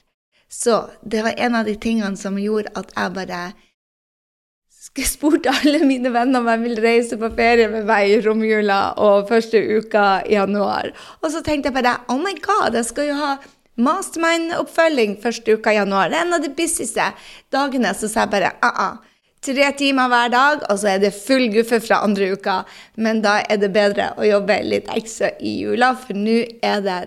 Så 0.52 0.82
det 1.02 1.24
var 1.24 1.38
en 1.38 1.56
av 1.56 1.70
de 1.70 1.78
tingene 1.80 2.20
som 2.20 2.36
gjorde 2.38 2.74
at 2.76 2.92
jeg 2.98 3.16
bare 3.16 3.44
spurte 5.08 5.52
alle 5.52 5.80
mine 5.88 6.12
venner 6.12 6.42
om 6.42 6.50
jeg 6.52 6.64
ville 6.66 6.84
reise 6.84 7.18
på 7.20 7.30
ferie 7.38 7.70
med 7.72 7.88
meg 7.88 8.12
i 8.12 8.20
romjula 8.26 8.82
og 9.02 9.30
første 9.30 9.62
uka 9.80 10.24
i 10.28 10.36
januar. 10.36 10.92
Og 11.22 11.32
så 11.32 11.44
tenkte 11.46 11.72
jeg 11.72 11.78
bare 11.78 12.02
oh 12.12 12.20
my 12.20 12.36
god, 12.44 12.76
jeg 12.76 12.90
skal 12.90 13.08
jo 13.12 13.16
ha 13.22 13.38
mastermind-oppfølging 13.80 15.18
første 15.24 15.56
uka 15.56 15.72
i 15.74 15.80
januar. 15.80 16.12
Det 16.12 16.20
er 16.20 16.28
en 16.28 16.38
av 16.38 16.44
de 16.44 16.52
busyste 16.54 17.08
dagene. 17.54 17.94
Så 17.96 18.12
sa 18.12 18.26
jeg 18.26 18.34
bare 18.36 18.54
ah, 18.62 18.86
ah. 18.90 19.10
Tre 19.44 19.72
timer 19.76 20.08
hver 20.08 20.30
dag, 20.32 20.62
og 20.72 20.78
så 20.80 20.94
er 20.94 21.02
det 21.04 21.10
full 21.16 21.50
guffe 21.52 21.82
fra 21.84 21.98
andre 22.06 22.30
uka. 22.32 22.62
Men 22.96 23.20
da 23.26 23.42
er 23.44 23.60
det 23.60 23.74
bedre 23.76 24.14
å 24.16 24.28
jobbe 24.28 24.62
litt 24.64 24.88
ekstra 24.94 25.34
i 25.44 25.58
jula, 25.66 25.92
for 26.00 26.16
nå 26.16 26.38
er 26.64 26.86
det 26.86 27.00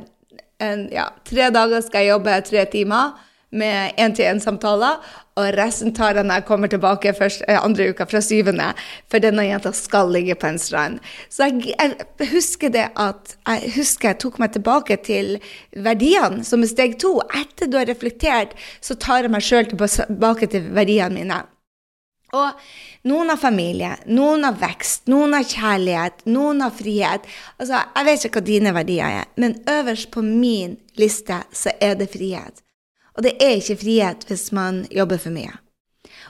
en, 0.61 0.87
ja, 0.93 1.11
tre 1.29 1.49
dager 1.53 1.85
skal 1.85 2.05
jeg 2.05 2.13
jobbe 2.15 2.37
tre 2.45 2.65
timer 2.73 3.17
med 3.51 3.95
én-til-én-samtaler, 4.01 4.99
og 5.37 5.49
resten 5.57 5.93
tar 5.95 6.17
jeg 6.17 6.27
når 6.27 6.41
jeg 6.41 6.47
kommer 6.49 6.71
tilbake 6.73 7.13
først, 7.15 7.43
eh, 7.49 7.59
andre 7.63 7.91
uka 7.91 8.07
fra 8.09 8.21
syvende, 8.25 8.73
for 9.11 9.23
denne 9.23 9.45
jenta 9.47 9.73
skal 9.73 10.11
ligge 10.13 10.35
på 10.35 10.49
en 10.49 10.59
strand. 10.59 10.99
Så 11.31 11.47
jeg, 11.47 11.75
jeg, 11.79 12.31
husker 12.33 12.73
det 12.73 12.89
at 12.97 13.37
jeg 13.47 13.73
husker 13.77 14.09
jeg 14.09 14.21
tok 14.25 14.39
meg 14.43 14.53
tilbake 14.57 14.97
til 15.07 15.37
verdiene 15.73 16.45
som 16.45 16.65
er 16.65 16.73
steg 16.73 16.99
to. 16.99 17.21
Etter 17.37 17.71
du 17.71 17.79
har 17.79 17.87
reflektert, 17.87 18.57
så 18.81 18.97
tar 18.99 19.27
jeg 19.27 19.35
meg 19.35 19.45
sjøl 19.45 19.69
tilbake 19.71 20.51
til 20.51 20.73
verdiene 20.75 21.15
mine. 21.15 21.43
Og 22.35 22.51
noen 23.07 23.31
har 23.31 23.39
familie, 23.39 23.93
noen 24.11 24.45
har 24.49 24.57
vekst, 24.59 25.07
noen 25.13 25.37
har 25.37 25.47
kjærlighet, 25.47 26.27
noen 26.27 26.65
har 26.65 26.75
frihet. 26.75 27.29
Altså, 27.61 27.85
Jeg 27.95 28.05
vet 28.09 28.25
ikke 28.25 28.41
hva 28.41 28.47
dine 28.47 28.75
verdier 28.75 29.21
er, 29.23 29.27
men 29.37 29.61
øverst 29.69 30.11
på 30.11 30.25
min 30.27 30.77
liste 30.99 31.45
så 31.53 31.77
er 31.81 31.95
det 31.95 32.11
frihet. 32.11 32.66
Og 33.17 33.25
det 33.25 33.37
er 33.41 33.57
ikke 33.57 33.81
frihet 33.81 34.27
hvis 34.29 34.51
man 34.53 34.85
jobber 34.93 35.21
for 35.21 35.35
mye. 35.35 35.55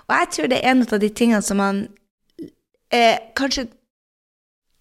Og 0.07 0.15
jeg 0.15 0.33
tror 0.33 0.51
det 0.51 0.61
er 0.63 0.71
en 0.71 0.87
av 0.87 1.03
de 1.03 1.11
tingene 1.11 1.43
som 1.43 1.59
man 1.61 1.87
eh, 2.95 3.19
kanskje 3.39 3.67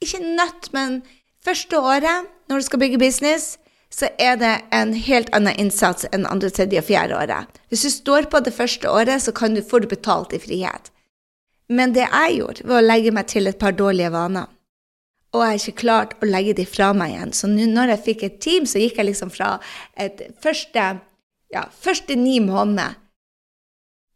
ikke 0.04 0.22
nødt, 0.22 0.72
men 0.74 1.02
første 1.46 1.80
året 1.80 2.30
når 2.50 2.62
du 2.62 2.68
skal 2.68 2.80
bygge 2.80 3.02
business, 3.02 3.56
så 3.90 4.10
er 4.20 4.36
det 4.38 4.54
en 4.76 4.92
helt 4.94 5.32
annen 5.34 5.56
innsats 5.62 6.06
enn 6.14 6.28
andre, 6.30 6.52
tredje 6.54 6.82
og 6.82 6.88
fjerde 6.90 7.16
året. 7.18 7.62
Hvis 7.72 7.86
du 7.86 7.90
står 7.94 8.28
på 8.30 8.42
det 8.44 8.54
første 8.54 8.92
året, 8.92 9.24
så 9.24 9.32
kan 9.32 9.56
du, 9.56 9.64
får 9.64 9.86
du 9.86 9.88
betalt 9.94 10.36
i 10.36 10.42
frihet. 10.42 10.92
Men 11.72 11.96
det 11.96 12.04
jeg 12.06 12.36
gjorde, 12.38 12.68
var 12.68 12.84
å 12.84 12.86
legge 12.86 13.14
meg 13.16 13.30
til 13.32 13.48
et 13.50 13.58
par 13.62 13.74
dårlige 13.74 14.12
vaner. 14.14 14.52
Og 15.34 15.42
jeg 15.42 15.48
har 15.48 15.62
ikke 15.62 15.82
klart 15.82 16.14
å 16.22 16.28
legge 16.30 16.54
de 16.60 16.68
fra 16.70 16.92
meg 16.96 17.16
igjen. 17.16 17.34
Så 17.36 17.50
når 17.50 17.96
jeg 17.96 18.04
fikk 18.06 18.26
et 18.28 18.38
team, 18.44 18.68
så 18.70 18.80
gikk 18.80 19.00
jeg 19.02 19.10
liksom 19.10 19.32
fra 19.34 19.56
et 20.00 20.22
første 20.44 20.86
ja, 21.54 21.66
første 21.82 22.16
ni 22.20 22.40
måneder 22.44 22.98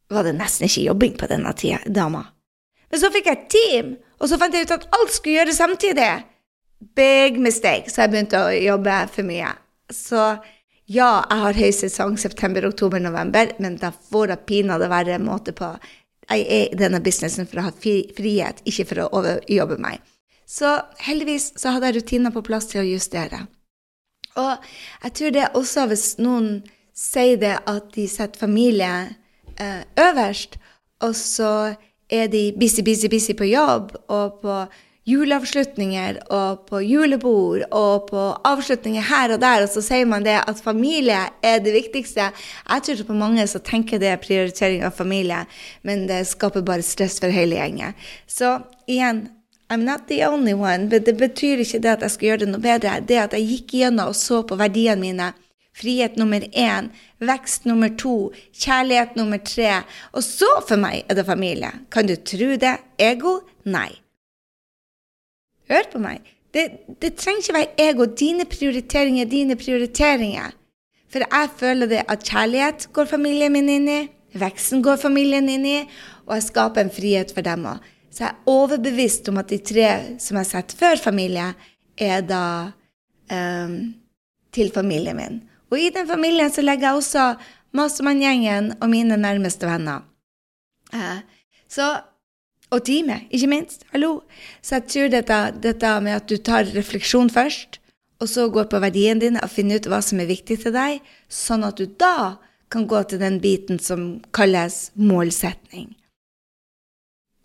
var 0.09 0.25
det 0.25 0.35
nesten 0.37 0.65
ikke 0.65 0.87
jobbing 0.87 1.17
på 1.19 1.29
denne 1.29 1.53
tida, 1.57 1.79
dama. 1.85 2.23
Men 2.89 3.01
så 3.01 3.11
fikk 3.13 3.29
jeg 3.29 3.37
et 3.37 3.49
team, 3.53 3.91
og 4.17 4.29
så 4.31 4.39
fant 4.41 4.55
jeg 4.55 4.65
ut 4.65 4.73
at 4.73 4.87
alt 4.97 5.13
skulle 5.13 5.37
gjøres 5.37 5.59
samtidig. 5.61 6.09
Big 6.97 7.37
mistake, 7.41 7.91
så 7.91 8.03
jeg 8.05 8.13
begynte 8.13 8.41
å 8.41 8.55
jobbe 8.55 8.95
for 9.13 9.27
mye. 9.27 9.51
Så 9.93 10.23
ja, 10.89 11.09
jeg 11.29 11.41
har 11.43 11.59
høy 11.59 11.71
sesong 11.75 12.17
september, 12.17 12.65
oktober, 12.65 13.01
november, 13.03 13.51
men 13.61 13.77
da 13.77 13.91
får 13.93 14.33
jeg 14.33 14.45
pinadø 14.49 14.89
være 14.89 15.19
en 15.19 15.27
måte 15.27 15.53
på 15.53 15.75
Jeg 16.29 16.43
er 16.45 16.65
i 16.69 16.77
denne 16.77 16.99
businessen 17.01 17.47
for 17.49 17.57
å 17.57 17.63
ha 17.65 17.71
frihet, 17.73 18.59
ikke 18.69 18.83
for 18.85 19.01
å 19.01 19.07
overjobbe 19.17 19.79
meg. 19.81 19.97
Så 20.45 20.75
heldigvis 21.01 21.47
så 21.57 21.73
hadde 21.73 21.89
jeg 21.89 22.03
rutiner 22.03 22.33
på 22.33 22.43
plass 22.45 22.69
til 22.69 22.83
å 22.83 22.85
justere. 22.85 23.47
Og 24.37 24.67
jeg 25.03 25.15
tror 25.17 25.33
det 25.33 25.47
også 25.57 25.87
hvis 25.89 26.05
noen 26.21 26.51
sier 26.95 27.39
det 27.41 27.55
at 27.69 27.89
de 27.95 28.07
setter 28.09 28.39
familie 28.39 28.91
eh, 29.59 29.81
øverst, 29.99 30.59
og 30.99 31.15
så 31.15 31.75
er 32.09 32.27
de 32.27 32.51
busy, 32.59 32.81
busy, 32.83 33.07
busy 33.09 33.35
på 33.37 33.47
jobb 33.47 33.93
og 34.07 34.39
på 34.41 34.63
juleavslutninger 35.09 36.19
og 36.33 36.65
på 36.69 36.81
julebord 36.83 37.63
og 37.75 38.09
på 38.09 38.25
avslutninger 38.45 39.05
her 39.09 39.33
og 39.33 39.41
der, 39.41 39.65
og 39.65 39.71
så 39.71 39.83
sier 39.85 40.07
man 40.09 40.25
det 40.25 40.37
at 40.41 40.61
familie 40.63 41.21
er 41.45 41.59
det 41.63 41.73
viktigste. 41.73 42.29
Jeg 42.69 42.85
tror 42.85 43.03
på 43.07 43.17
mange 43.17 43.47
som 43.49 43.63
tenker 43.65 44.01
det 44.01 44.11
er 44.11 44.21
prioritering 44.21 44.85
av 44.85 44.97
familie, 44.97 45.45
men 45.87 46.05
det 46.09 46.25
skaper 46.29 46.65
bare 46.65 46.85
stress 46.85 47.19
for 47.21 47.33
hele 47.33 47.57
gjengen. 47.57 47.97
Så 48.27 48.59
igjen, 48.87 49.27
I'm 49.69 49.85
not 49.85 50.07
the 50.09 50.25
only 50.27 50.53
one, 50.53 50.89
men 50.89 51.03
det 51.05 51.17
betyr 51.17 51.61
ikke 51.61 51.81
det 51.83 51.91
at 51.97 52.05
jeg 52.05 52.11
skal 52.15 52.27
gjøre 52.27 52.45
det 52.45 52.53
noe 52.53 52.63
bedre. 52.63 52.99
Det 53.05 53.19
at 53.21 53.35
jeg 53.37 53.49
gikk 53.51 53.75
gjennom 53.81 54.09
og 54.09 54.17
så 54.17 54.41
på 54.41 54.57
verdiene 54.57 55.01
mine 55.01 55.33
Frihet 55.79 56.17
nummer 56.19 56.43
én, 56.51 56.89
vekst 57.23 57.65
nummer 57.69 57.91
to, 57.95 58.33
kjærlighet 58.51 59.15
nummer 59.15 59.39
tre. 59.43 59.81
Og 60.11 60.25
så 60.25 60.49
for 60.67 60.79
meg 60.81 61.05
er 61.07 61.15
det 61.15 61.27
familie. 61.27 61.71
Kan 61.91 62.09
du 62.09 62.17
tro 62.19 62.55
det? 62.59 62.75
Ego? 62.99 63.39
Nei. 63.63 63.93
Hør 65.69 65.87
på 65.93 66.01
meg. 66.03 66.25
Det, 66.53 66.65
det 66.99 67.13
trenger 67.21 67.43
ikke 67.43 67.57
være 67.59 67.89
ego. 67.89 68.07
Dine 68.19 68.45
prioriteringer 68.49 69.25
er 69.25 69.31
dine 69.31 69.57
prioriteringer. 69.59 70.55
For 71.09 71.25
jeg 71.25 71.51
føler 71.57 71.89
det 71.89 72.01
at 72.09 72.25
kjærlighet 72.25 72.89
går 72.93 73.09
familien 73.09 73.53
min 73.53 73.69
inn 73.71 73.87
i, 73.89 74.01
veksten 74.37 74.83
går 74.85 74.99
familien 75.01 75.47
inn 75.49 75.65
i, 75.65 75.77
og 76.27 76.35
jeg 76.37 76.49
skaper 76.51 76.85
en 76.85 76.93
frihet 76.93 77.33
for 77.33 77.45
dem 77.45 77.65
òg. 77.69 77.85
Så 78.13 78.25
jeg 78.25 78.33
er 78.33 78.49
overbevist 78.51 79.29
om 79.29 79.39
at 79.41 79.49
de 79.49 79.57
tre 79.61 79.89
som 80.21 80.37
jeg 80.37 80.49
setter 80.49 80.77
før 80.77 81.01
familie, 81.01 81.53
er 81.99 82.21
da 82.23 82.43
um, 83.29 83.73
til 84.55 84.69
familien 84.73 85.17
min. 85.17 85.39
Og 85.69 85.79
i 85.79 85.89
den 85.93 86.07
familien 86.09 86.51
så 86.51 86.63
legger 86.65 86.89
jeg 86.89 87.01
også 87.01 87.25
Mastermann-gjengen 87.77 88.73
og 88.81 88.89
mine 88.89 89.17
nærmeste 89.17 89.67
venner. 89.69 90.01
Eh, 90.93 91.21
så, 91.69 91.89
og 92.73 92.85
teamet, 92.85 93.29
ikke 93.29 93.51
minst. 93.51 93.85
Hallo. 93.93 94.21
Så 94.61 94.79
jeg 94.79 94.87
tror 94.93 95.11
dette, 95.13 95.37
dette, 95.61 95.93
med 96.01 96.17
at 96.17 96.29
du 96.29 96.37
tar 96.37 96.69
refleksjon 96.73 97.29
først, 97.29 97.79
og 98.19 98.27
så 98.27 98.49
går 98.49 98.67
på 98.71 98.81
verdiene 98.81 99.21
dine 99.21 99.43
og 99.45 99.53
finner 99.53 99.79
ut 99.79 99.89
hva 99.89 100.01
som 100.03 100.19
er 100.19 100.31
viktig 100.31 100.59
til 100.63 100.75
deg, 100.75 101.03
sånn 101.29 101.63
at 101.63 101.77
du 101.77 101.85
da 101.85 102.39
kan 102.69 102.87
gå 102.89 103.01
til 103.09 103.21
den 103.21 103.39
biten 103.41 103.79
som 103.81 104.19
kalles 104.35 104.89
målsetning. 104.97 105.93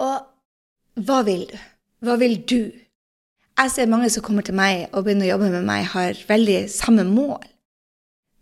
Og 0.01 1.05
hva 1.05 1.21
vil 1.27 1.47
du? 1.53 1.59
Hva 2.05 2.17
vil 2.21 2.41
du? 2.49 2.73
Jeg 3.55 3.71
ser 3.71 3.91
mange 3.91 4.11
som 4.11 4.25
kommer 4.25 4.43
til 4.45 4.57
meg 4.59 4.89
og 4.91 5.05
begynner 5.05 5.29
å 5.29 5.35
jobbe 5.37 5.53
med 5.53 5.69
meg, 5.69 5.87
har 5.93 6.19
veldig 6.29 6.65
samme 6.73 7.05
mål. 7.07 7.45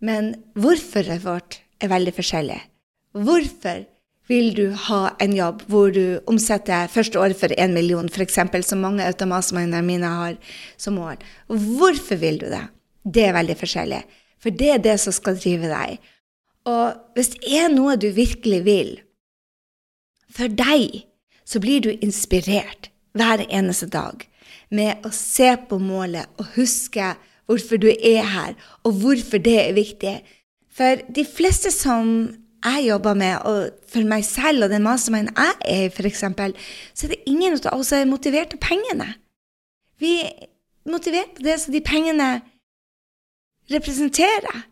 Men 0.03 0.35
hvorforet 0.59 1.23
vårt 1.25 1.61
er 1.83 1.91
veldig 1.93 2.15
forskjellig. 2.17 2.59
Hvorfor 3.13 3.85
vil 4.31 4.53
du 4.57 4.65
ha 4.89 5.03
en 5.23 5.35
jobb 5.37 5.63
hvor 5.71 5.93
du 5.95 6.21
omsetter 6.31 6.91
første 6.91 7.21
året 7.21 7.39
for 7.39 7.55
én 7.59 7.75
million, 7.77 8.09
f.eks., 8.11 8.41
som 8.67 8.83
mange 8.83 9.05
automatmennene 9.05 9.83
mine 9.87 10.11
har 10.11 10.37
som 10.81 10.99
mål? 10.99 11.23
Hvorfor 11.47 12.19
vil 12.23 12.41
du 12.43 12.49
det? 12.51 12.65
Det 13.03 13.29
er 13.29 13.37
veldig 13.37 13.57
forskjellig. 13.59 14.03
For 14.43 14.55
det 14.55 14.71
er 14.75 14.83
det 14.83 14.99
som 15.03 15.15
skal 15.15 15.39
drive 15.39 15.71
deg. 15.71 16.03
Og 16.71 17.17
hvis 17.17 17.35
det 17.35 17.55
er 17.59 17.73
noe 17.73 17.97
du 17.99 18.09
virkelig 18.15 18.63
vil, 18.67 18.93
for 20.33 20.49
deg, 20.49 21.03
så 21.45 21.61
blir 21.61 21.83
du 21.85 21.91
inspirert 22.01 22.89
hver 23.19 23.43
eneste 23.51 23.91
dag 23.93 24.23
med 24.73 25.05
å 25.05 25.11
se 25.13 25.51
på 25.69 25.77
målet 25.83 26.31
og 26.41 26.55
huske 26.57 27.13
hvorfor 27.47 27.81
du 27.81 27.89
er 27.91 28.23
her, 28.23 28.55
og 28.85 28.93
hvorfor 29.03 29.43
det 29.43 29.59
er 29.61 29.75
viktig. 29.77 30.15
For 30.73 31.03
de 31.15 31.25
fleste 31.29 31.71
som 31.75 32.33
jeg 32.63 32.87
jobber 32.89 33.15
med, 33.19 33.37
og 33.45 33.71
for 33.91 34.07
meg 34.07 34.25
selv 34.25 34.65
og 34.65 34.71
den 34.71 34.85
masterminden 34.87 35.35
jeg 35.37 35.55
er 35.67 35.85
i, 35.87 35.91
f.eks., 35.91 36.25
så 36.95 37.07
er 37.07 37.15
det 37.15 37.23
ingen 37.27 37.59
av 37.59 37.79
oss 37.79 37.91
som 37.91 37.99
er 37.99 38.11
motivert 38.11 38.55
av 38.55 38.63
pengene. 38.63 39.09
Vi 39.99 40.21
er 40.23 40.49
motivert 40.91 41.41
av 41.41 41.47
det 41.47 41.59
som 41.61 41.75
de 41.75 41.83
pengene 41.85 42.29
representerer. 43.71 44.69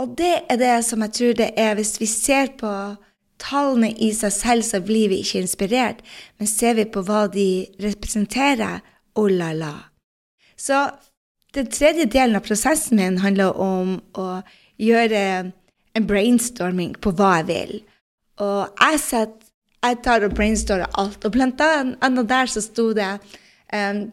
Og 0.00 0.16
det 0.18 0.34
er 0.52 0.60
det 0.60 0.76
som 0.84 1.04
jeg 1.04 1.12
tror 1.16 1.36
det 1.38 1.50
er 1.56 1.76
hvis 1.76 1.96
vi 2.00 2.08
ser 2.10 2.52
på 2.60 2.70
tallene 3.40 3.92
i 3.92 4.10
seg 4.16 4.32
selv, 4.32 4.64
så 4.64 4.80
blir 4.84 5.10
vi 5.12 5.20
ikke 5.22 5.42
inspirert. 5.44 6.00
Men 6.38 6.48
ser 6.48 6.76
vi 6.80 6.86
på 6.88 7.04
hva 7.04 7.26
de 7.32 7.66
representerer, 7.82 8.80
oh 9.16 9.28
la 9.32 9.52
la. 9.56 9.74
Så 10.56 10.88
den 11.56 11.70
tredje 11.72 12.06
delen 12.12 12.36
av 12.36 12.44
prosessen 12.46 13.00
min 13.00 13.20
handler 13.22 13.56
om 13.60 13.96
å 14.18 14.28
gjøre 14.80 15.20
en 15.96 16.08
brainstorming 16.08 16.96
på 17.00 17.12
hva 17.16 17.38
jeg 17.40 17.48
vil. 17.50 17.76
Og 18.44 18.82
jeg, 18.82 19.00
set, 19.00 19.38
jeg 19.84 20.00
tar 20.04 20.26
og 20.26 20.34
brainstormer 20.36 20.92
alt. 21.00 21.24
Og 21.24 21.32
blant 21.32 21.62
annet 21.64 22.28
der 22.28 22.52
så 22.52 22.62
sto 22.64 22.90
det 22.96 23.16
um, 23.72 24.06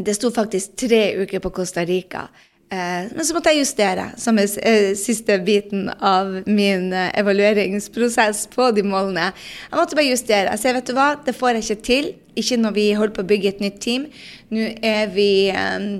Det 0.00 0.14
sto 0.16 0.30
faktisk 0.32 0.78
tre 0.80 1.02
uker 1.20 1.42
på 1.44 1.50
Costa 1.52 1.82
Rica. 1.84 2.28
Uh, 2.70 3.10
men 3.16 3.26
så 3.26 3.34
måtte 3.34 3.50
jeg 3.50 3.64
justere, 3.64 4.04
som 4.16 4.38
er 4.38 4.46
eh, 4.62 4.92
siste 4.96 5.34
biten 5.42 5.88
av 5.90 6.30
min 6.46 6.92
eh, 6.94 7.10
evalueringsprosess 7.18 8.44
på 8.54 8.68
de 8.76 8.84
målene. 8.86 9.32
Jeg 9.66 9.76
måtte 9.76 9.98
bare 9.98 10.06
justere. 10.06 10.54
Jeg 10.54 10.62
sier, 10.62 10.78
vet 10.78 10.86
du 10.86 10.94
hva, 10.94 11.08
det 11.26 11.34
får 11.34 11.58
jeg 11.58 11.66
ikke 11.66 11.86
til. 11.90 12.08
Ikke 12.38 12.60
når 12.62 12.76
vi 12.78 12.86
holder 12.94 13.16
på 13.18 13.26
å 13.26 13.30
bygge 13.34 13.50
et 13.50 13.60
nytt 13.64 13.82
team. 13.82 14.06
Nå 14.54 14.70
er 14.86 15.10
vi 15.12 15.28
um, 15.50 15.90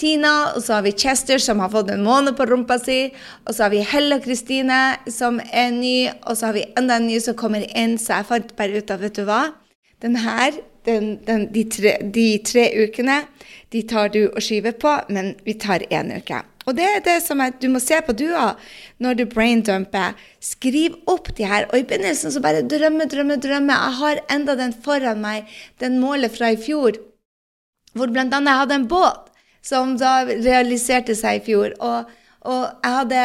Tina, 0.00 0.32
og 0.56 0.62
så 0.64 0.78
har 0.78 0.84
vi 0.86 0.92
Chester, 0.98 1.38
som 1.38 1.60
har 1.62 1.70
fått 1.70 1.92
en 1.94 2.02
måned 2.02 2.34
på 2.38 2.46
rumpa 2.50 2.80
si. 2.82 2.98
Og 3.46 3.54
så 3.54 3.66
har 3.66 3.74
vi 3.74 3.84
Helle 3.86 4.18
og 4.18 4.26
Kristine, 4.26 4.80
som 5.06 5.40
er 5.52 5.70
ny. 5.74 5.96
Og 6.26 6.38
så 6.38 6.50
har 6.50 6.58
vi 6.58 6.66
enda 6.78 6.98
en 6.98 7.06
ny 7.10 7.20
som 7.22 7.38
kommer 7.38 7.66
inn. 7.70 7.98
Så 8.02 8.16
jeg 8.16 8.30
fant 8.30 8.54
bare 8.58 8.82
ut 8.82 8.94
av, 8.94 9.04
vet 9.04 9.20
du 9.20 9.26
hva, 9.28 9.42
den 10.02 10.18
her 10.24 10.58
den, 10.84 11.14
den, 11.24 11.46
de, 11.52 11.64
tre, 11.72 11.94
de, 12.12 12.26
tre, 12.44 12.66
ukene 12.84 13.22
de 13.72 13.82
tar 13.88 14.10
du 14.12 14.26
og 14.26 14.42
skyver 14.44 14.74
på, 14.80 14.90
men 15.08 15.32
vi 15.46 15.56
tar 15.60 15.84
én 15.88 16.12
uke. 16.12 16.42
Og 16.64 16.76
det 16.78 16.84
er 16.88 17.02
det 17.04 17.16
som 17.24 17.42
er, 17.44 17.52
du 17.60 17.66
må 17.72 17.80
se 17.82 17.98
på 18.04 18.14
du 18.16 18.26
òg 18.30 18.60
når 19.04 19.18
du 19.18 19.24
braindumper. 19.28 20.14
Skriv 20.40 20.96
opp 21.10 21.28
de 21.36 21.48
her. 21.48 21.66
Og 21.70 21.80
i 21.80 21.86
begynnelsen 21.88 22.32
så 22.32 22.40
bare 22.44 22.64
drømme, 22.68 23.08
drømme, 23.10 23.36
drømme. 23.40 23.76
Jeg 23.76 23.98
har 24.00 24.22
enda 24.32 24.56
den 24.56 24.72
foran 24.84 25.20
meg, 25.24 25.50
den 25.82 25.98
målet 26.00 26.32
fra 26.36 26.54
i 26.54 26.60
fjor, 26.60 26.96
hvor 27.94 28.12
bl.a. 28.12 28.24
jeg 28.28 28.60
hadde 28.62 28.80
en 28.80 28.88
båt 28.88 29.33
som 29.64 29.96
da 30.00 30.22
realiserte 30.28 31.16
seg 31.18 31.40
i 31.40 31.44
fjor. 31.48 31.74
Og, 31.80 32.10
og 32.44 32.62
jeg 32.84 32.96
hadde 32.98 33.22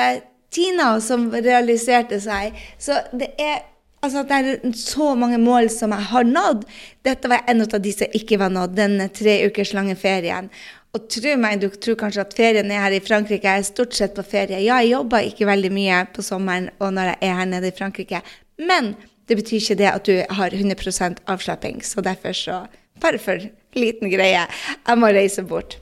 Tina 0.49 0.93
som 1.03 1.27
realiserte 1.33 2.21
seg. 2.23 2.55
Så 2.81 3.01
det 3.13 3.33
er 3.39 3.65
Altså 3.99 4.21
det 4.23 4.31
er 4.31 4.71
så 4.79 5.09
mange 5.19 5.35
mål 5.43 5.65
som 5.73 5.91
jeg 5.91 6.07
har 6.07 6.23
nådd. 6.23 6.61
Dette 7.03 7.27
var 7.27 7.41
en 7.51 7.65
av 7.65 7.81
de 7.83 7.91
som 7.91 8.13
ikke 8.15 8.37
var 8.39 8.53
nådd, 8.55 8.77
den 8.77 9.01
tre 9.11 9.33
ukers 9.43 9.73
lange 9.75 9.97
ferien. 9.99 10.47
Og 10.95 11.09
tro 11.11 11.33
meg, 11.35 11.59
du 11.59 11.67
tror 11.67 11.97
kanskje 11.99 12.23
at 12.23 12.37
ferien 12.37 12.71
er 12.71 12.79
her 12.85 12.95
i 12.95 13.01
Frankrike. 13.03 13.43
Jeg 13.43 13.65
er 13.65 13.67
stort 13.67 13.97
sett 13.97 14.15
på 14.15 14.23
ferie. 14.23 14.61
Ja, 14.63 14.79
jeg 14.79 14.93
jobber 14.93 15.27
ikke 15.27 15.49
veldig 15.51 15.73
mye 15.75 15.99
på 16.15 16.23
sommeren 16.23 16.69
og 16.79 16.95
når 16.95 17.11
jeg 17.11 17.19
er 17.27 17.35
her 17.41 17.51
nede 17.51 17.73
i 17.73 17.75
Frankrike. 17.75 18.23
Men 18.55 18.93
det 19.27 19.37
betyr 19.41 19.59
ikke 19.59 19.79
det 19.83 19.91
at 19.91 20.07
du 20.07 20.15
har 20.39 20.55
100% 20.55 21.19
avslapping. 21.27 21.83
Så 21.83 22.01
derfor 22.01 22.31
så 22.31 22.61
Bare 22.99 23.19
for 23.19 23.39
liten 23.79 24.09
greie. 24.11 24.41
Jeg 24.87 24.99
må 24.99 25.07
reise 25.15 25.43
bort. 25.43 25.77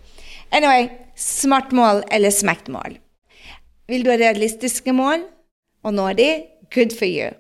Anyway, 0.51 0.89
smart 1.16 1.72
mål 1.72 2.04
eller 2.12 2.32
smekt 2.32 2.68
mål. 2.68 2.98
Vil 3.88 4.04
du 4.04 4.12
ha 4.12 4.18
realistiske 4.20 4.94
mål 4.96 5.25
og 5.84 5.94
nå 5.96 6.12
de? 6.20 6.30
Good 6.74 6.96
for 6.98 7.08
you. 7.08 7.32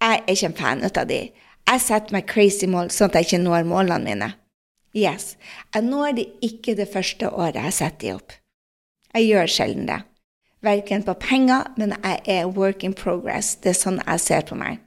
Jeg 0.00 0.22
er 0.22 0.30
ikke 0.30 0.50
en 0.50 0.58
fan 0.58 0.84
av 0.86 1.06
de. 1.08 1.20
Jeg 1.66 1.82
setter 1.82 2.14
meg 2.14 2.28
crazy 2.30 2.68
mål 2.70 2.92
sånn 2.94 3.10
at 3.10 3.18
jeg 3.18 3.26
ikke 3.26 3.42
når 3.42 3.66
målene 3.66 4.04
mine. 4.04 4.28
Yes, 4.96 5.34
jeg 5.74 5.84
når 5.84 6.12
de 6.16 6.26
ikke 6.46 6.76
det 6.78 6.88
første 6.92 7.28
året 7.28 7.58
jeg 7.58 7.74
setter 7.74 8.02
de 8.04 8.12
opp. 8.14 8.36
Jeg 9.16 9.26
gjør 9.30 9.50
sjelden 9.50 9.88
det. 9.90 9.98
Verken 10.64 11.04
på 11.04 11.14
penger, 11.20 11.66
men 11.76 11.94
jeg 11.96 12.22
er 12.32 12.48
work 12.54 12.84
in 12.84 12.94
progress. 12.96 13.54
Det 13.60 13.74
er 13.74 13.78
sånn 13.78 14.00
jeg 14.00 14.22
ser 14.22 14.46
på 14.48 14.56
meg. 14.58 14.80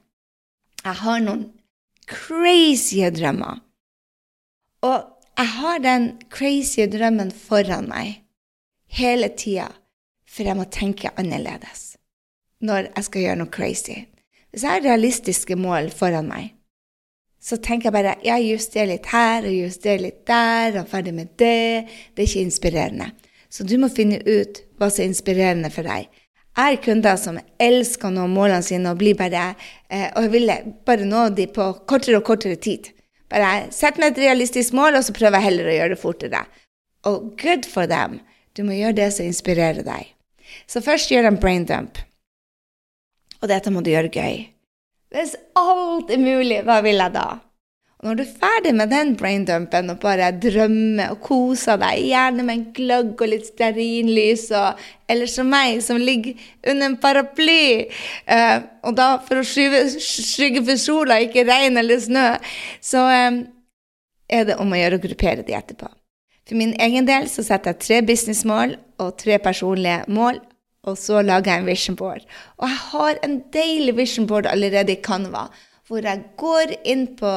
Jeg 0.83 0.97
har 1.03 1.21
noen 1.23 1.45
crazy 2.09 3.03
drømmer. 3.13 3.59
Og 4.87 5.18
jeg 5.39 5.47
har 5.55 5.79
den 5.79 6.09
crazy 6.27 6.83
drømmen 6.91 7.29
foran 7.31 7.85
meg 7.87 8.25
hele 8.91 9.29
tida, 9.39 9.69
for 10.27 10.43
jeg 10.43 10.59
må 10.59 10.65
tenke 10.67 11.13
annerledes 11.15 11.93
når 12.59 12.89
jeg 12.89 13.05
skal 13.07 13.23
gjøre 13.23 13.39
noe 13.39 13.51
crazy. 13.55 14.01
Hvis 14.51 14.65
jeg 14.65 14.73
har 14.73 14.83
realistiske 14.83 15.55
mål 15.55 15.87
foran 15.95 16.27
meg, 16.27 16.49
så 17.39 17.55
tenker 17.55 17.87
jeg 17.87 17.95
bare 17.95 18.17
jeg 18.25 18.49
justerer 18.49 18.91
litt 18.91 19.07
her 19.13 19.47
og 19.47 19.55
justerer 19.55 20.03
litt 20.03 20.25
der, 20.27 20.81
og 20.81 20.89
ferdig 20.91 21.15
med 21.15 21.31
det. 21.39 21.87
Det 22.11 22.25
er 22.25 22.27
ikke 22.27 22.43
inspirerende. 22.43 23.07
Så 23.47 23.63
du 23.63 23.77
må 23.79 23.87
finne 23.87 24.19
ut 24.19 24.59
hva 24.75 24.91
som 24.91 25.05
er 25.05 25.11
inspirerende 25.13 25.71
for 25.71 25.87
deg. 25.87 26.09
Jeg 26.59 26.59
har 26.75 26.83
kunder 26.83 27.15
som 27.21 27.39
elsker 27.63 28.09
å 28.09 28.11
nå 28.11 28.27
målene 28.27 28.65
sine 28.65 28.91
og 28.91 28.99
blir 28.99 29.15
bare, 29.15 29.53
eh, 29.87 30.09
og 30.19 30.33
vil 30.33 30.51
bare 30.83 31.07
nå 31.07 31.29
dem 31.37 31.55
på 31.55 31.71
kortere 31.87 32.19
og 32.19 32.27
kortere 32.27 32.59
tid. 32.59 32.91
Bare 33.29 33.69
sett 33.75 33.99
meg 34.01 34.13
et 34.13 34.23
realistisk 34.25 34.73
mål, 34.77 34.97
og 34.99 35.05
så 35.05 35.13
prøver 35.15 35.37
jeg 35.37 35.47
heller 35.49 35.69
å 35.69 35.75
gjøre 35.75 35.93
det 35.93 36.01
fortere. 36.01 36.43
Og 37.09 37.33
good 37.39 37.67
for 37.69 37.89
them. 37.89 38.19
Du 38.57 38.63
må 38.65 38.77
gjøre 38.77 38.97
det 38.97 39.09
som 39.15 39.27
inspirerer 39.29 39.85
deg. 39.85 40.13
Så 40.69 40.81
først 40.81 41.11
gjør 41.13 41.29
en 41.29 41.37
braindump. 41.39 42.01
Og 43.39 43.51
dette 43.51 43.71
må 43.71 43.83
du 43.85 43.91
gjøre 43.93 44.11
gøy. 44.11 44.49
Hvis 45.13 45.35
alt 45.57 46.09
er 46.13 46.21
mulig, 46.21 46.63
hva 46.65 46.81
vil 46.85 46.99
jeg 47.01 47.15
da? 47.15 47.27
Når 47.99 48.15
du 48.15 48.21
er 48.23 48.31
ferdig 48.31 48.71
med 48.79 48.93
den 48.93 49.09
braindumpen 49.19 49.91
og 49.91 49.97
bare 49.99 50.29
drømmer 50.31 51.11
og 51.11 51.19
koser 51.25 51.75
deg, 51.81 52.05
gjerne 52.07 52.45
med 52.47 52.55
en 52.55 52.67
gløgg 52.77 53.19
og 53.19 53.27
litt 53.27 53.49
stearinlys, 53.49 54.45
eller 55.11 55.27
som 55.27 55.49
meg, 55.51 55.81
som 55.83 55.99
ligger 55.99 56.39
under 56.63 56.87
en 56.87 56.95
paraply, 57.03 57.89
eh, 58.23 58.55
og 58.87 58.95
da 58.95 59.09
for 59.25 59.41
å 59.41 59.45
skygge 59.45 60.63
for 60.63 60.79
sola, 60.79 61.19
ikke 61.25 61.43
regn 61.49 61.81
eller 61.81 61.99
snø, 61.99 62.27
så 62.79 63.03
eh, 63.11 63.41
er 64.31 64.47
det 64.47 64.59
om 64.63 64.71
å 64.71 64.79
gjøre 64.79 65.01
å 65.01 65.03
gruppere 65.03 65.43
de 65.43 65.57
etterpå. 65.59 65.91
For 66.47 66.55
min 66.57 66.71
egen 66.79 67.09
del 67.09 67.27
så 67.27 67.43
setter 67.43 67.75
jeg 67.75 67.83
tre 67.83 67.99
businessmål 68.07 68.77
og 69.03 69.17
tre 69.19 69.41
personlige 69.43 70.05
mål 70.07 70.39
og 70.87 70.95
så 70.97 71.21
lager 71.25 71.51
jeg 71.51 71.61
en 71.61 71.67
vision 71.67 71.97
board. 71.99 72.23
Og 72.57 72.69
jeg 72.69 72.79
har 72.91 73.19
en 73.25 73.39
deilig 73.53 73.95
vision 73.97 74.27
board 74.27 74.47
allerede 74.47 74.95
i 74.95 75.01
Canva, 75.03 75.49
hvor 75.87 76.05
jeg 76.05 76.23
går 76.37 76.75
inn 76.87 77.07
på, 77.19 77.31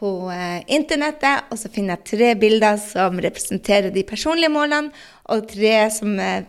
på 0.00 0.10
uh, 0.32 0.60
internettet, 0.72 1.50
og 1.52 1.60
så 1.60 1.70
finner 1.72 1.98
jeg 1.98 2.08
tre 2.14 2.30
bilder 2.40 2.78
som 2.80 3.20
representerer 3.20 3.92
de 3.94 4.04
personlige 4.08 4.52
målene, 4.52 4.94
og 5.30 5.44
tre 5.50 5.74
som 5.92 6.16
uh, 6.16 6.40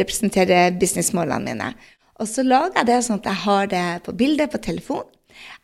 representerer 0.00 0.78
businessmålene 0.80 1.44
mine. 1.52 1.74
Og 2.16 2.30
så 2.30 2.46
lager 2.46 2.80
jeg 2.80 2.88
det 2.88 3.02
sånn 3.04 3.20
at 3.20 3.28
jeg 3.28 3.42
har 3.44 3.68
det 3.72 3.84
på 4.06 4.16
bildet 4.16 4.52
på 4.52 4.62
telefon. 4.64 5.04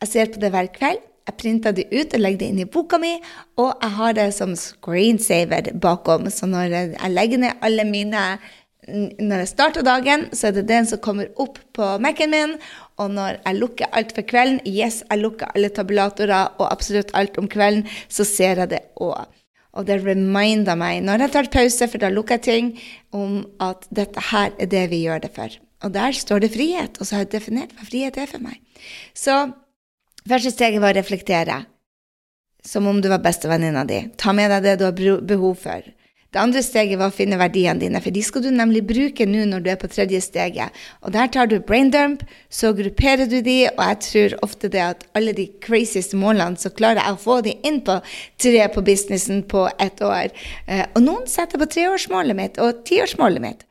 Jeg 0.03 0.13
ser 0.13 0.31
på 0.33 0.43
det 0.43 0.53
hver 0.53 0.69
kveld. 0.75 1.09
Jeg 1.23 1.39
printer 1.39 1.75
det 1.75 1.85
ut 1.93 2.15
og 2.17 2.21
legger 2.21 2.41
det 2.41 2.47
inn 2.51 2.63
i 2.65 2.67
boka 2.67 2.99
mi, 2.99 3.13
og 3.63 3.71
jeg 3.71 3.95
har 3.97 4.17
det 4.19 4.27
som 4.35 4.57
screensaver 4.59 5.71
bakom. 5.81 6.27
Så 6.35 6.49
når 6.51 6.75
jeg 6.75 7.13
legger 7.15 7.45
ned 7.45 7.63
alle 7.63 7.87
mine 7.87 8.25
når 8.89 9.45
jeg 9.45 9.51
starter 9.53 9.85
dagen, 9.87 10.25
så 10.35 10.49
er 10.49 10.57
det 10.57 10.65
den 10.67 10.87
som 10.89 10.99
kommer 11.03 11.29
opp 11.41 11.61
på 11.77 11.87
Mac-en 12.03 12.33
min. 12.35 12.57
Og 12.99 13.13
når 13.15 13.39
jeg 13.45 13.61
lukker 13.61 13.93
alt 13.95 14.11
for 14.17 14.27
kvelden, 14.27 14.59
yes, 14.67 15.05
jeg 15.07 15.23
lukker 15.23 15.53
alle 15.55 15.71
tabulatorer 15.71 16.57
og 16.59 16.67
absolutt 16.67 17.15
alt 17.19 17.39
om 17.39 17.47
kvelden, 17.51 17.87
så 18.11 18.27
ser 18.27 18.65
jeg 18.65 18.73
det 18.75 18.83
òg. 18.99 19.23
Og 19.73 19.87
det 19.89 20.03
reminder 20.03 20.77
meg 20.77 21.01
når 21.07 21.27
jeg 21.27 21.35
tar 21.37 21.53
pause, 21.55 21.89
for 21.89 22.03
da 22.03 22.11
lukker 22.13 22.41
jeg 22.41 22.47
ting, 22.49 22.73
om 23.15 23.45
at 23.63 23.87
dette 23.95 24.27
her 24.33 24.51
er 24.59 24.69
det 24.75 24.89
vi 24.91 25.05
gjør 25.07 25.23
det 25.25 25.33
for. 25.37 25.55
Og 25.83 25.95
der 25.95 26.19
står 26.19 26.43
det 26.43 26.53
frihet, 26.55 26.99
og 26.99 27.07
så 27.07 27.17
har 27.17 27.25
jeg 27.25 27.33
definert 27.39 27.73
hva 27.79 27.87
frihet 27.87 28.19
er 28.19 28.29
for 28.31 28.43
meg. 28.43 28.59
Så 29.15 29.47
første 30.29 30.53
steget 30.53 30.83
var 30.83 30.93
å 30.93 30.99
reflektere, 30.99 31.63
som 32.67 32.87
om 32.91 33.01
du 33.03 33.09
var 33.11 33.23
bestevenninna 33.23 33.87
di. 33.87 34.05
Ta 34.19 34.35
med 34.35 34.51
deg 34.53 34.67
det 34.67 34.79
du 34.83 34.89
har 34.91 35.27
behov 35.27 35.57
for. 35.63 35.87
Det 36.33 36.41
andre 36.41 36.63
steget 36.65 36.97
var 36.97 37.11
å 37.11 37.13
finne 37.13 37.37
verdiene 37.37 37.77
dine, 37.83 38.01
for 38.01 38.15
de 38.15 38.23
skal 38.25 38.41
du 38.47 38.49
nemlig 38.55 38.81
bruke 38.89 39.27
nå 39.29 39.43
når 39.51 39.65
du 39.65 39.67
er 39.69 39.81
på 39.81 39.91
tredje 39.93 40.23
steget. 40.25 40.73
Og 41.05 41.13
der 41.13 41.29
tar 41.29 41.51
du 41.51 41.59
braindump, 41.61 42.23
så 42.49 42.71
grupperer 42.77 43.29
du 43.29 43.43
de, 43.45 43.57
og 43.75 43.83
jeg 43.85 43.99
tror 44.07 44.37
ofte 44.47 44.71
det 44.73 44.81
at 44.81 45.05
alle 45.19 45.35
de 45.37 45.45
crazieste 45.61 46.17
målene, 46.17 46.57
så 46.57 46.73
klarer 46.73 47.03
jeg 47.03 47.19
å 47.19 47.21
få 47.21 47.37
de 47.45 47.53
inn 47.69 47.83
på 47.85 47.99
tre 48.41 48.63
på 48.73 48.85
businessen 48.87 49.43
på 49.45 49.67
ett 49.77 50.01
år. 50.01 50.33
Eh, 50.65 50.87
og 50.95 51.05
noen 51.05 51.29
setter 51.29 51.61
på 51.61 51.69
treårsmålet 51.75 52.39
mitt 52.39 52.63
og 52.65 52.81
tiårsmålet 52.89 53.45
mitt. 53.45 53.69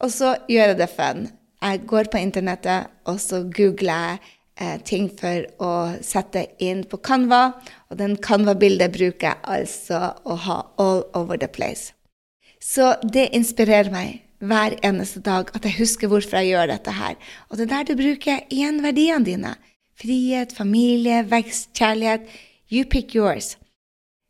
Og 0.00 0.14
så 0.14 0.32
gjør 0.48 0.72
jeg 0.72 0.80
det 0.80 0.88
fun. 0.94 1.22
Jeg 1.60 1.84
går 1.92 2.08
på 2.08 2.22
internettet, 2.22 2.88
og 3.04 3.20
så 3.20 3.42
googler 3.52 3.92
jeg 4.14 4.22
eh, 4.64 4.80
ting 4.80 5.12
for 5.12 5.44
å 5.60 5.74
sette 6.00 6.46
inn 6.64 6.86
på 6.88 7.02
Canva. 7.04 7.50
Og 7.92 8.00
den 8.00 8.16
Canva-bildet 8.16 8.96
bruker 8.96 9.34
jeg 9.34 9.44
altså 9.60 10.14
å 10.24 10.40
ha 10.48 10.58
all 10.80 11.04
over 11.12 11.36
the 11.36 11.52
place. 11.52 11.92
Så 12.68 12.94
det 13.02 13.30
inspirerer 13.36 13.88
meg 13.92 14.24
hver 14.44 14.76
eneste 14.84 15.22
dag 15.24 15.48
at 15.56 15.64
jeg 15.64 15.78
husker 15.80 16.10
hvorfor 16.10 16.38
jeg 16.38 16.52
gjør 16.52 16.68
dette 16.74 16.92
her. 16.94 17.16
Og 17.48 17.58
det 17.58 17.66
er 17.66 17.72
der 17.72 17.88
du 17.88 17.94
bruker 17.98 18.44
igjen 18.52 18.82
verdiene 18.84 19.24
dine. 19.26 19.54
Frihet, 19.98 20.52
familie, 20.54 21.22
vekst, 21.26 21.72
kjærlighet. 21.74 22.28
You 22.70 22.84
pick 22.84 23.16
yours. 23.16 23.56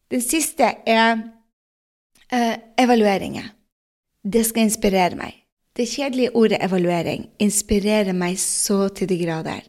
Den 0.09 0.23
siste 0.25 0.71
er 0.87 1.19
uh, 1.19 2.55
evalueringer. 2.79 3.51
Det 4.25 4.47
skal 4.47 4.69
inspirere 4.69 5.19
meg. 5.19 5.35
Det 5.77 5.89
kjedelige 5.91 6.33
ordet 6.35 6.63
evaluering 6.65 7.29
inspirerer 7.43 8.15
meg 8.17 8.39
så 8.41 8.89
til 8.89 9.11
de 9.11 9.19
grader. 9.21 9.67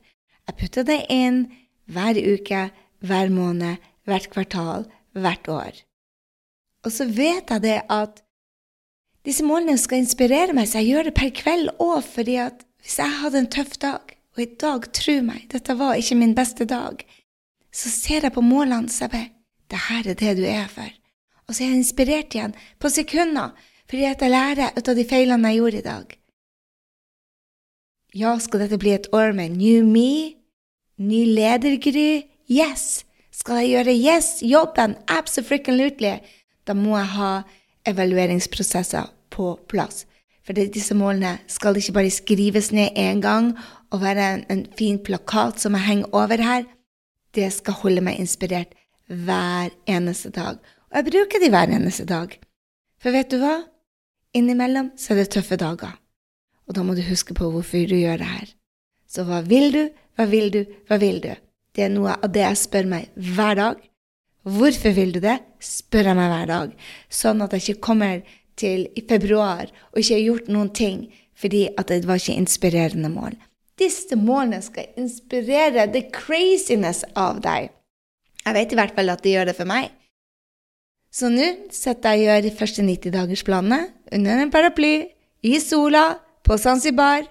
Jeg 0.48 0.58
putter 0.62 0.86
det 0.88 1.04
inn 1.14 1.44
hver 1.90 2.18
uke, 2.18 2.64
hver 3.06 3.30
måned, 3.34 3.78
hvert 4.06 4.30
kvartal, 4.32 4.88
hvert 5.14 5.52
år. 5.52 5.84
Og 6.86 6.94
så 6.96 7.06
vet 7.06 7.52
jeg 7.52 7.62
det 7.66 7.78
at 7.90 8.24
disse 9.28 9.44
målene 9.46 9.78
skal 9.78 10.04
inspirere 10.04 10.56
meg, 10.56 10.70
så 10.70 10.80
jeg 10.80 10.94
gjør 10.94 11.10
det 11.10 11.16
per 11.18 11.32
kveld 11.36 11.74
òg, 11.82 12.00
fordi 12.08 12.38
at 12.42 12.64
hvis 12.84 13.00
jeg 13.02 13.18
hadde 13.22 13.44
en 13.44 13.52
tøff 13.52 13.76
dag, 13.82 14.16
og 14.36 14.44
i 14.44 14.52
dag, 14.62 14.86
tro 14.96 15.16
meg, 15.26 15.48
dette 15.52 15.76
var 15.76 16.00
ikke 16.00 16.16
min 16.20 16.36
beste 16.38 16.68
dag, 16.70 17.02
så 17.76 17.92
ser 17.92 18.26
jeg 18.26 18.34
på 18.34 18.44
målene 18.46 18.90
så 18.90 19.06
jeg 19.06 19.12
bare 19.14 19.30
Det 19.70 19.80
her 19.86 20.08
er 20.10 20.16
det 20.18 20.38
du 20.38 20.46
er 20.50 20.70
for. 20.72 20.90
Og 21.46 21.54
så 21.54 21.64
er 21.64 21.68
jeg 21.68 21.82
inspirert 21.84 22.34
igjen, 22.34 22.56
på 22.80 22.90
sekunder. 22.90 23.52
Fordi 23.90 24.06
at 24.06 24.22
jeg 24.22 24.32
lærer 24.32 24.78
ut 24.78 24.90
av 24.90 24.96
de 24.98 25.06
feilene 25.06 25.52
jeg 25.52 25.60
gjorde 25.60 25.78
i 25.78 25.86
dag. 25.86 26.16
Ja, 28.18 28.32
skal 28.42 28.64
dette 28.64 28.80
bli 28.82 28.96
et 28.96 29.10
år 29.14 29.36
med 29.38 29.58
new 29.58 29.86
me? 29.86 30.34
Ny 30.98 31.22
ledergry? 31.36 32.26
Yes! 32.50 33.06
Skal 33.30 33.62
jeg 33.62 33.70
gjøre 33.76 33.94
yes, 33.94 34.30
jobben? 34.42 34.96
Absolutely! 35.08 36.18
Da 36.66 36.74
må 36.74 36.98
jeg 36.98 37.14
ha 37.14 37.32
evalueringsprosesser 37.88 39.10
på 39.30 39.54
plass. 39.70 40.06
For 40.44 40.58
disse 40.58 40.96
målene 40.98 41.38
skal 41.48 41.78
ikke 41.78 41.94
bare 42.00 42.12
skrives 42.14 42.72
ned 42.74 42.98
én 42.98 43.22
gang 43.22 43.52
og 43.94 44.02
være 44.02 44.28
en, 44.34 44.44
en, 44.50 44.66
fin 44.78 44.98
plakat 44.98 45.62
som 45.62 45.76
jeg 45.78 45.86
henger 45.86 46.14
over 46.16 46.42
her. 46.42 46.66
Det 47.36 47.52
skal 47.54 47.78
holde 47.84 48.02
meg 48.02 48.20
inspirert 48.20 48.74
hver 49.08 49.70
eneste 49.88 50.32
dag. 50.34 50.58
Og 50.90 50.98
jeg 50.98 51.10
bruker 51.12 51.44
de 51.44 51.50
hver 51.54 51.74
eneste 51.76 52.06
dag. 52.10 52.34
For 53.02 53.14
vet 53.14 53.30
du 53.32 53.38
hva? 53.42 53.60
Innimellom 54.34 54.92
så 54.98 55.14
er 55.14 55.22
det 55.22 55.32
tøffe 55.36 55.58
dager. 55.58 55.94
Og 56.70 56.76
da 56.78 56.84
må 56.86 56.94
du 56.98 57.02
huske 57.06 57.34
på 57.38 57.50
hvorfor 57.50 57.86
du 57.90 57.96
gjør 57.98 58.22
det 58.22 58.30
her. 58.30 58.50
Så 59.10 59.26
hva 59.26 59.42
vil 59.46 59.72
du, 59.74 59.84
hva 60.18 60.26
vil 60.30 60.52
du, 60.54 60.64
hva 60.90 61.00
vil 61.02 61.22
du? 61.24 61.32
Det 61.74 61.86
er 61.86 61.94
noe 61.94 62.14
av 62.18 62.30
det 62.34 62.44
jeg 62.44 62.62
spør 62.62 62.90
meg 62.90 63.10
hver 63.14 63.58
dag. 63.58 63.82
Hvorfor 64.50 64.94
vil 64.96 65.14
du 65.16 65.22
det? 65.24 65.40
spør 65.60 66.12
jeg 66.12 66.18
meg 66.18 66.30
hver 66.32 66.50
dag. 66.50 66.76
Sånn 67.12 67.44
at 67.44 67.54
jeg 67.54 67.66
ikke 67.66 67.88
kommer 67.90 68.22
til 68.60 68.88
i 68.98 69.04
februar 69.08 69.68
og 69.68 70.00
ikke 70.00 70.16
har 70.16 70.26
gjort 70.26 70.52
noen 70.52 70.72
ting 70.76 71.04
fordi 71.40 71.68
at 71.80 71.92
det 71.92 72.08
var 72.08 72.20
ikke 72.20 72.36
inspirerende 72.40 73.12
mål. 73.12 73.38
Disse 73.80 74.18
målene 74.20 74.60
skal 74.64 74.90
inspirere 75.00 75.88
the 75.94 76.02
craziness 76.12 77.06
av 77.16 77.40
deg. 77.44 77.70
Jeg 78.44 78.56
vet 78.56 78.74
i 78.74 78.80
hvert 78.80 78.96
fall 78.98 79.14
at 79.14 79.24
det 79.24 79.36
gjør 79.36 79.52
det 79.52 79.56
for 79.56 79.70
meg. 79.70 79.92
Så 81.10 81.32
nå 81.32 81.48
setter 81.74 82.16
jeg 82.16 82.28
gjør 82.28 82.44
de 82.46 82.54
første 82.60 82.86
90-dagersplanene 82.86 83.80
under 84.16 84.44
en 84.44 84.52
paraply, 84.54 85.10
i 85.42 85.56
sola, 85.64 86.20
på 86.44 86.58
Zanzibar. 86.60 87.24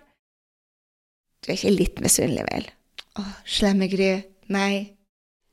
Du 1.45 1.51
er 1.53 1.59
ikke 1.59 1.75
litt 1.75 2.01
misunnelig, 2.03 2.47
vel? 2.49 2.69
Å, 3.21 3.25
slemme 3.45 3.91
Gry. 3.93 4.15
Nei. 4.49 4.98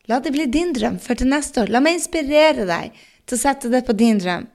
La 0.09 0.19
det 0.21 0.33
bli 0.35 0.45
din 0.51 0.73
drøm 0.75 0.99
for 1.01 1.17
til 1.17 1.29
neste 1.31 1.63
år. 1.63 1.71
La 1.73 1.81
meg 1.81 1.97
inspirere 1.97 2.67
deg 2.69 2.93
til 3.25 3.37
å 3.37 3.41
sette 3.41 3.71
det 3.73 3.85
på 3.87 3.95
din 3.97 4.19
drøm. 4.21 4.45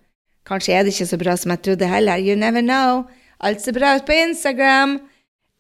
Kanskje 0.47 0.77
er 0.77 0.87
det 0.87 0.95
ikke 0.95 1.11
så 1.11 1.19
bra 1.21 1.35
som 1.39 1.53
jeg 1.55 1.63
trodde 1.67 1.91
heller. 1.91 2.23
You 2.23 2.37
never 2.39 2.63
know. 2.63 3.05
Alt 3.41 3.63
ser 3.63 3.77
bra 3.77 3.97
ut 3.97 4.07
på 4.07 4.17
Instagram. 4.17 4.99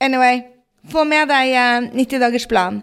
Anyway, 0.00 0.42
få 0.90 1.04
med 1.08 1.28
deg 1.30 1.54
eh, 1.54 1.90
90-dagersplan. 1.96 2.80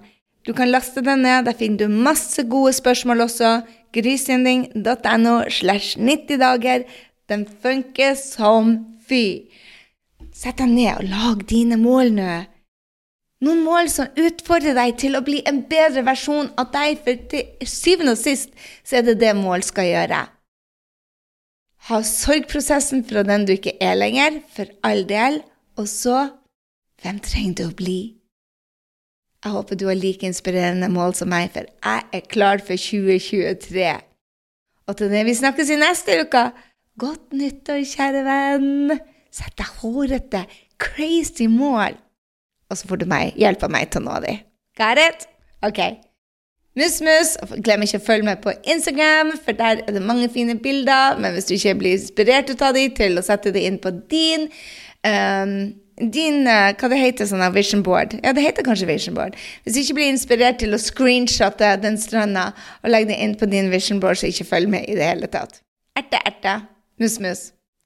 Du 0.48 0.54
kan 0.56 0.72
laste 0.72 1.04
den 1.04 1.24
ned. 1.26 1.48
Der 1.48 1.58
finner 1.58 1.86
du 1.86 1.88
masse 1.92 2.44
gode 2.48 2.74
spørsmål 2.76 3.26
også. 3.28 3.62
Grysynding.no 3.96 5.36
slash 5.50 5.98
90 6.00 6.40
dager. 6.44 6.86
Den 7.28 7.48
funker 7.64 8.16
som 8.20 8.78
fy. 9.08 9.50
Sett 10.36 10.60
deg 10.62 10.72
ned 10.72 10.94
og 11.00 11.10
lag 11.12 11.44
dine 11.50 11.80
mål 11.82 12.14
nå. 12.16 12.32
Noen 13.46 13.60
mål 13.62 13.90
som 13.94 14.10
utfordrer 14.18 14.74
deg 14.74 14.96
til 14.98 15.18
å 15.18 15.22
bli 15.26 15.44
en 15.46 15.60
bedre 15.70 16.02
versjon 16.08 16.50
av 16.58 16.72
deg, 16.74 17.04
for 17.06 17.20
til 17.30 17.70
syvende 17.70 18.16
og 18.16 18.22
sist 18.22 18.50
så 18.82 18.98
er 19.00 19.06
det 19.06 19.20
det 19.22 19.36
mål 19.38 19.66
skal 19.66 19.92
gjøre. 19.92 20.24
Ha 21.88 22.00
sorgprosessen 22.04 23.04
fra 23.08 23.22
den 23.28 23.46
du 23.48 23.54
ikke 23.54 23.76
er 23.84 24.00
lenger, 24.00 24.42
for 24.56 24.72
all 24.88 25.06
del, 25.08 25.44
og 25.78 25.86
så 25.92 26.24
hvem 27.04 27.20
trenger 27.22 27.60
du 27.60 27.64
å 27.68 27.76
bli? 27.78 28.00
Jeg 29.46 29.54
håper 29.54 29.78
du 29.78 29.86
har 29.86 30.00
like 30.00 30.26
inspirerende 30.26 30.90
mål 30.90 31.14
som 31.20 31.30
meg, 31.30 31.52
for 31.54 31.70
jeg 31.70 32.08
er 32.18 32.26
klar 32.34 32.64
for 32.66 32.74
2023. 32.74 33.94
Og 34.90 34.98
til 34.98 35.14
det 35.14 35.22
vi 35.28 35.38
snakkes 35.38 35.70
i 35.72 35.78
neste 35.78 36.18
uke, 36.26 36.44
godt 36.98 37.38
nyttår, 37.38 37.86
kjære 37.86 38.26
venn! 38.26 38.98
Sett 39.30 39.54
deg 39.62 39.78
hårete, 39.84 40.44
crazy 40.82 41.46
mål! 41.52 42.02
Og 42.70 42.80
så 42.80 42.90
får 42.90 43.02
du 43.02 43.08
meg, 43.10 43.34
hjelpe 43.40 43.70
meg 43.72 43.90
til 43.92 44.04
å 44.04 44.10
nå 44.10 44.20
dem. 44.26 44.44
Got 44.78 45.02
it? 45.02 45.26
Ok. 45.66 45.82
Mus, 46.78 47.00
mus. 47.02 47.34
Glem 47.66 47.88
ikke 47.88 47.98
å 47.98 48.06
følge 48.06 48.28
med 48.28 48.44
på 48.44 48.54
Instagram, 48.70 49.34
for 49.42 49.58
der 49.58 49.82
er 49.82 49.96
det 49.96 50.04
mange 50.06 50.30
fine 50.30 50.60
bilder. 50.62 51.18
Men 51.18 51.34
hvis 51.34 51.50
du 51.50 51.56
ikke 51.56 51.80
blir 51.80 51.98
inspirert 51.98 52.52
ut 52.54 52.62
av 52.62 52.78
dem 52.78 52.94
til 52.98 53.18
å 53.18 53.26
sette 53.26 53.54
det 53.56 53.66
inn 53.66 53.80
på 53.82 53.96
din 54.12 54.46
um, 55.02 55.58
din, 55.98 56.44
uh, 56.46 56.70
Hva 56.78 56.92
det 56.92 57.00
heter 57.02 57.26
sånn 57.26 57.42
vision 57.56 57.82
board? 57.82 58.20
Ja, 58.22 58.36
det 58.38 58.46
heter 58.46 58.66
kanskje 58.66 58.86
vision 58.86 59.18
board. 59.18 59.34
Hvis 59.66 59.74
du 59.74 59.82
ikke 59.82 59.98
blir 59.98 60.12
inspirert 60.14 60.62
til 60.62 60.78
å 60.78 60.82
screenshotte 60.82 61.74
den 61.82 61.98
stranda 61.98 62.52
og 62.84 62.94
legge 62.94 63.16
det 63.16 63.22
inn 63.26 63.34
på 63.40 63.50
din 63.50 63.72
vision 63.74 64.02
board, 64.04 64.22
så 64.22 64.30
ikke 64.30 64.46
følg 64.46 64.70
med 64.78 64.86
i 64.86 65.00
det 65.00 65.10
hele 65.10 65.30
tatt. 65.34 65.64
Erte, 65.98 66.22
erte. 66.22 66.60
Mus, 67.02 67.18
mus. 67.24 67.48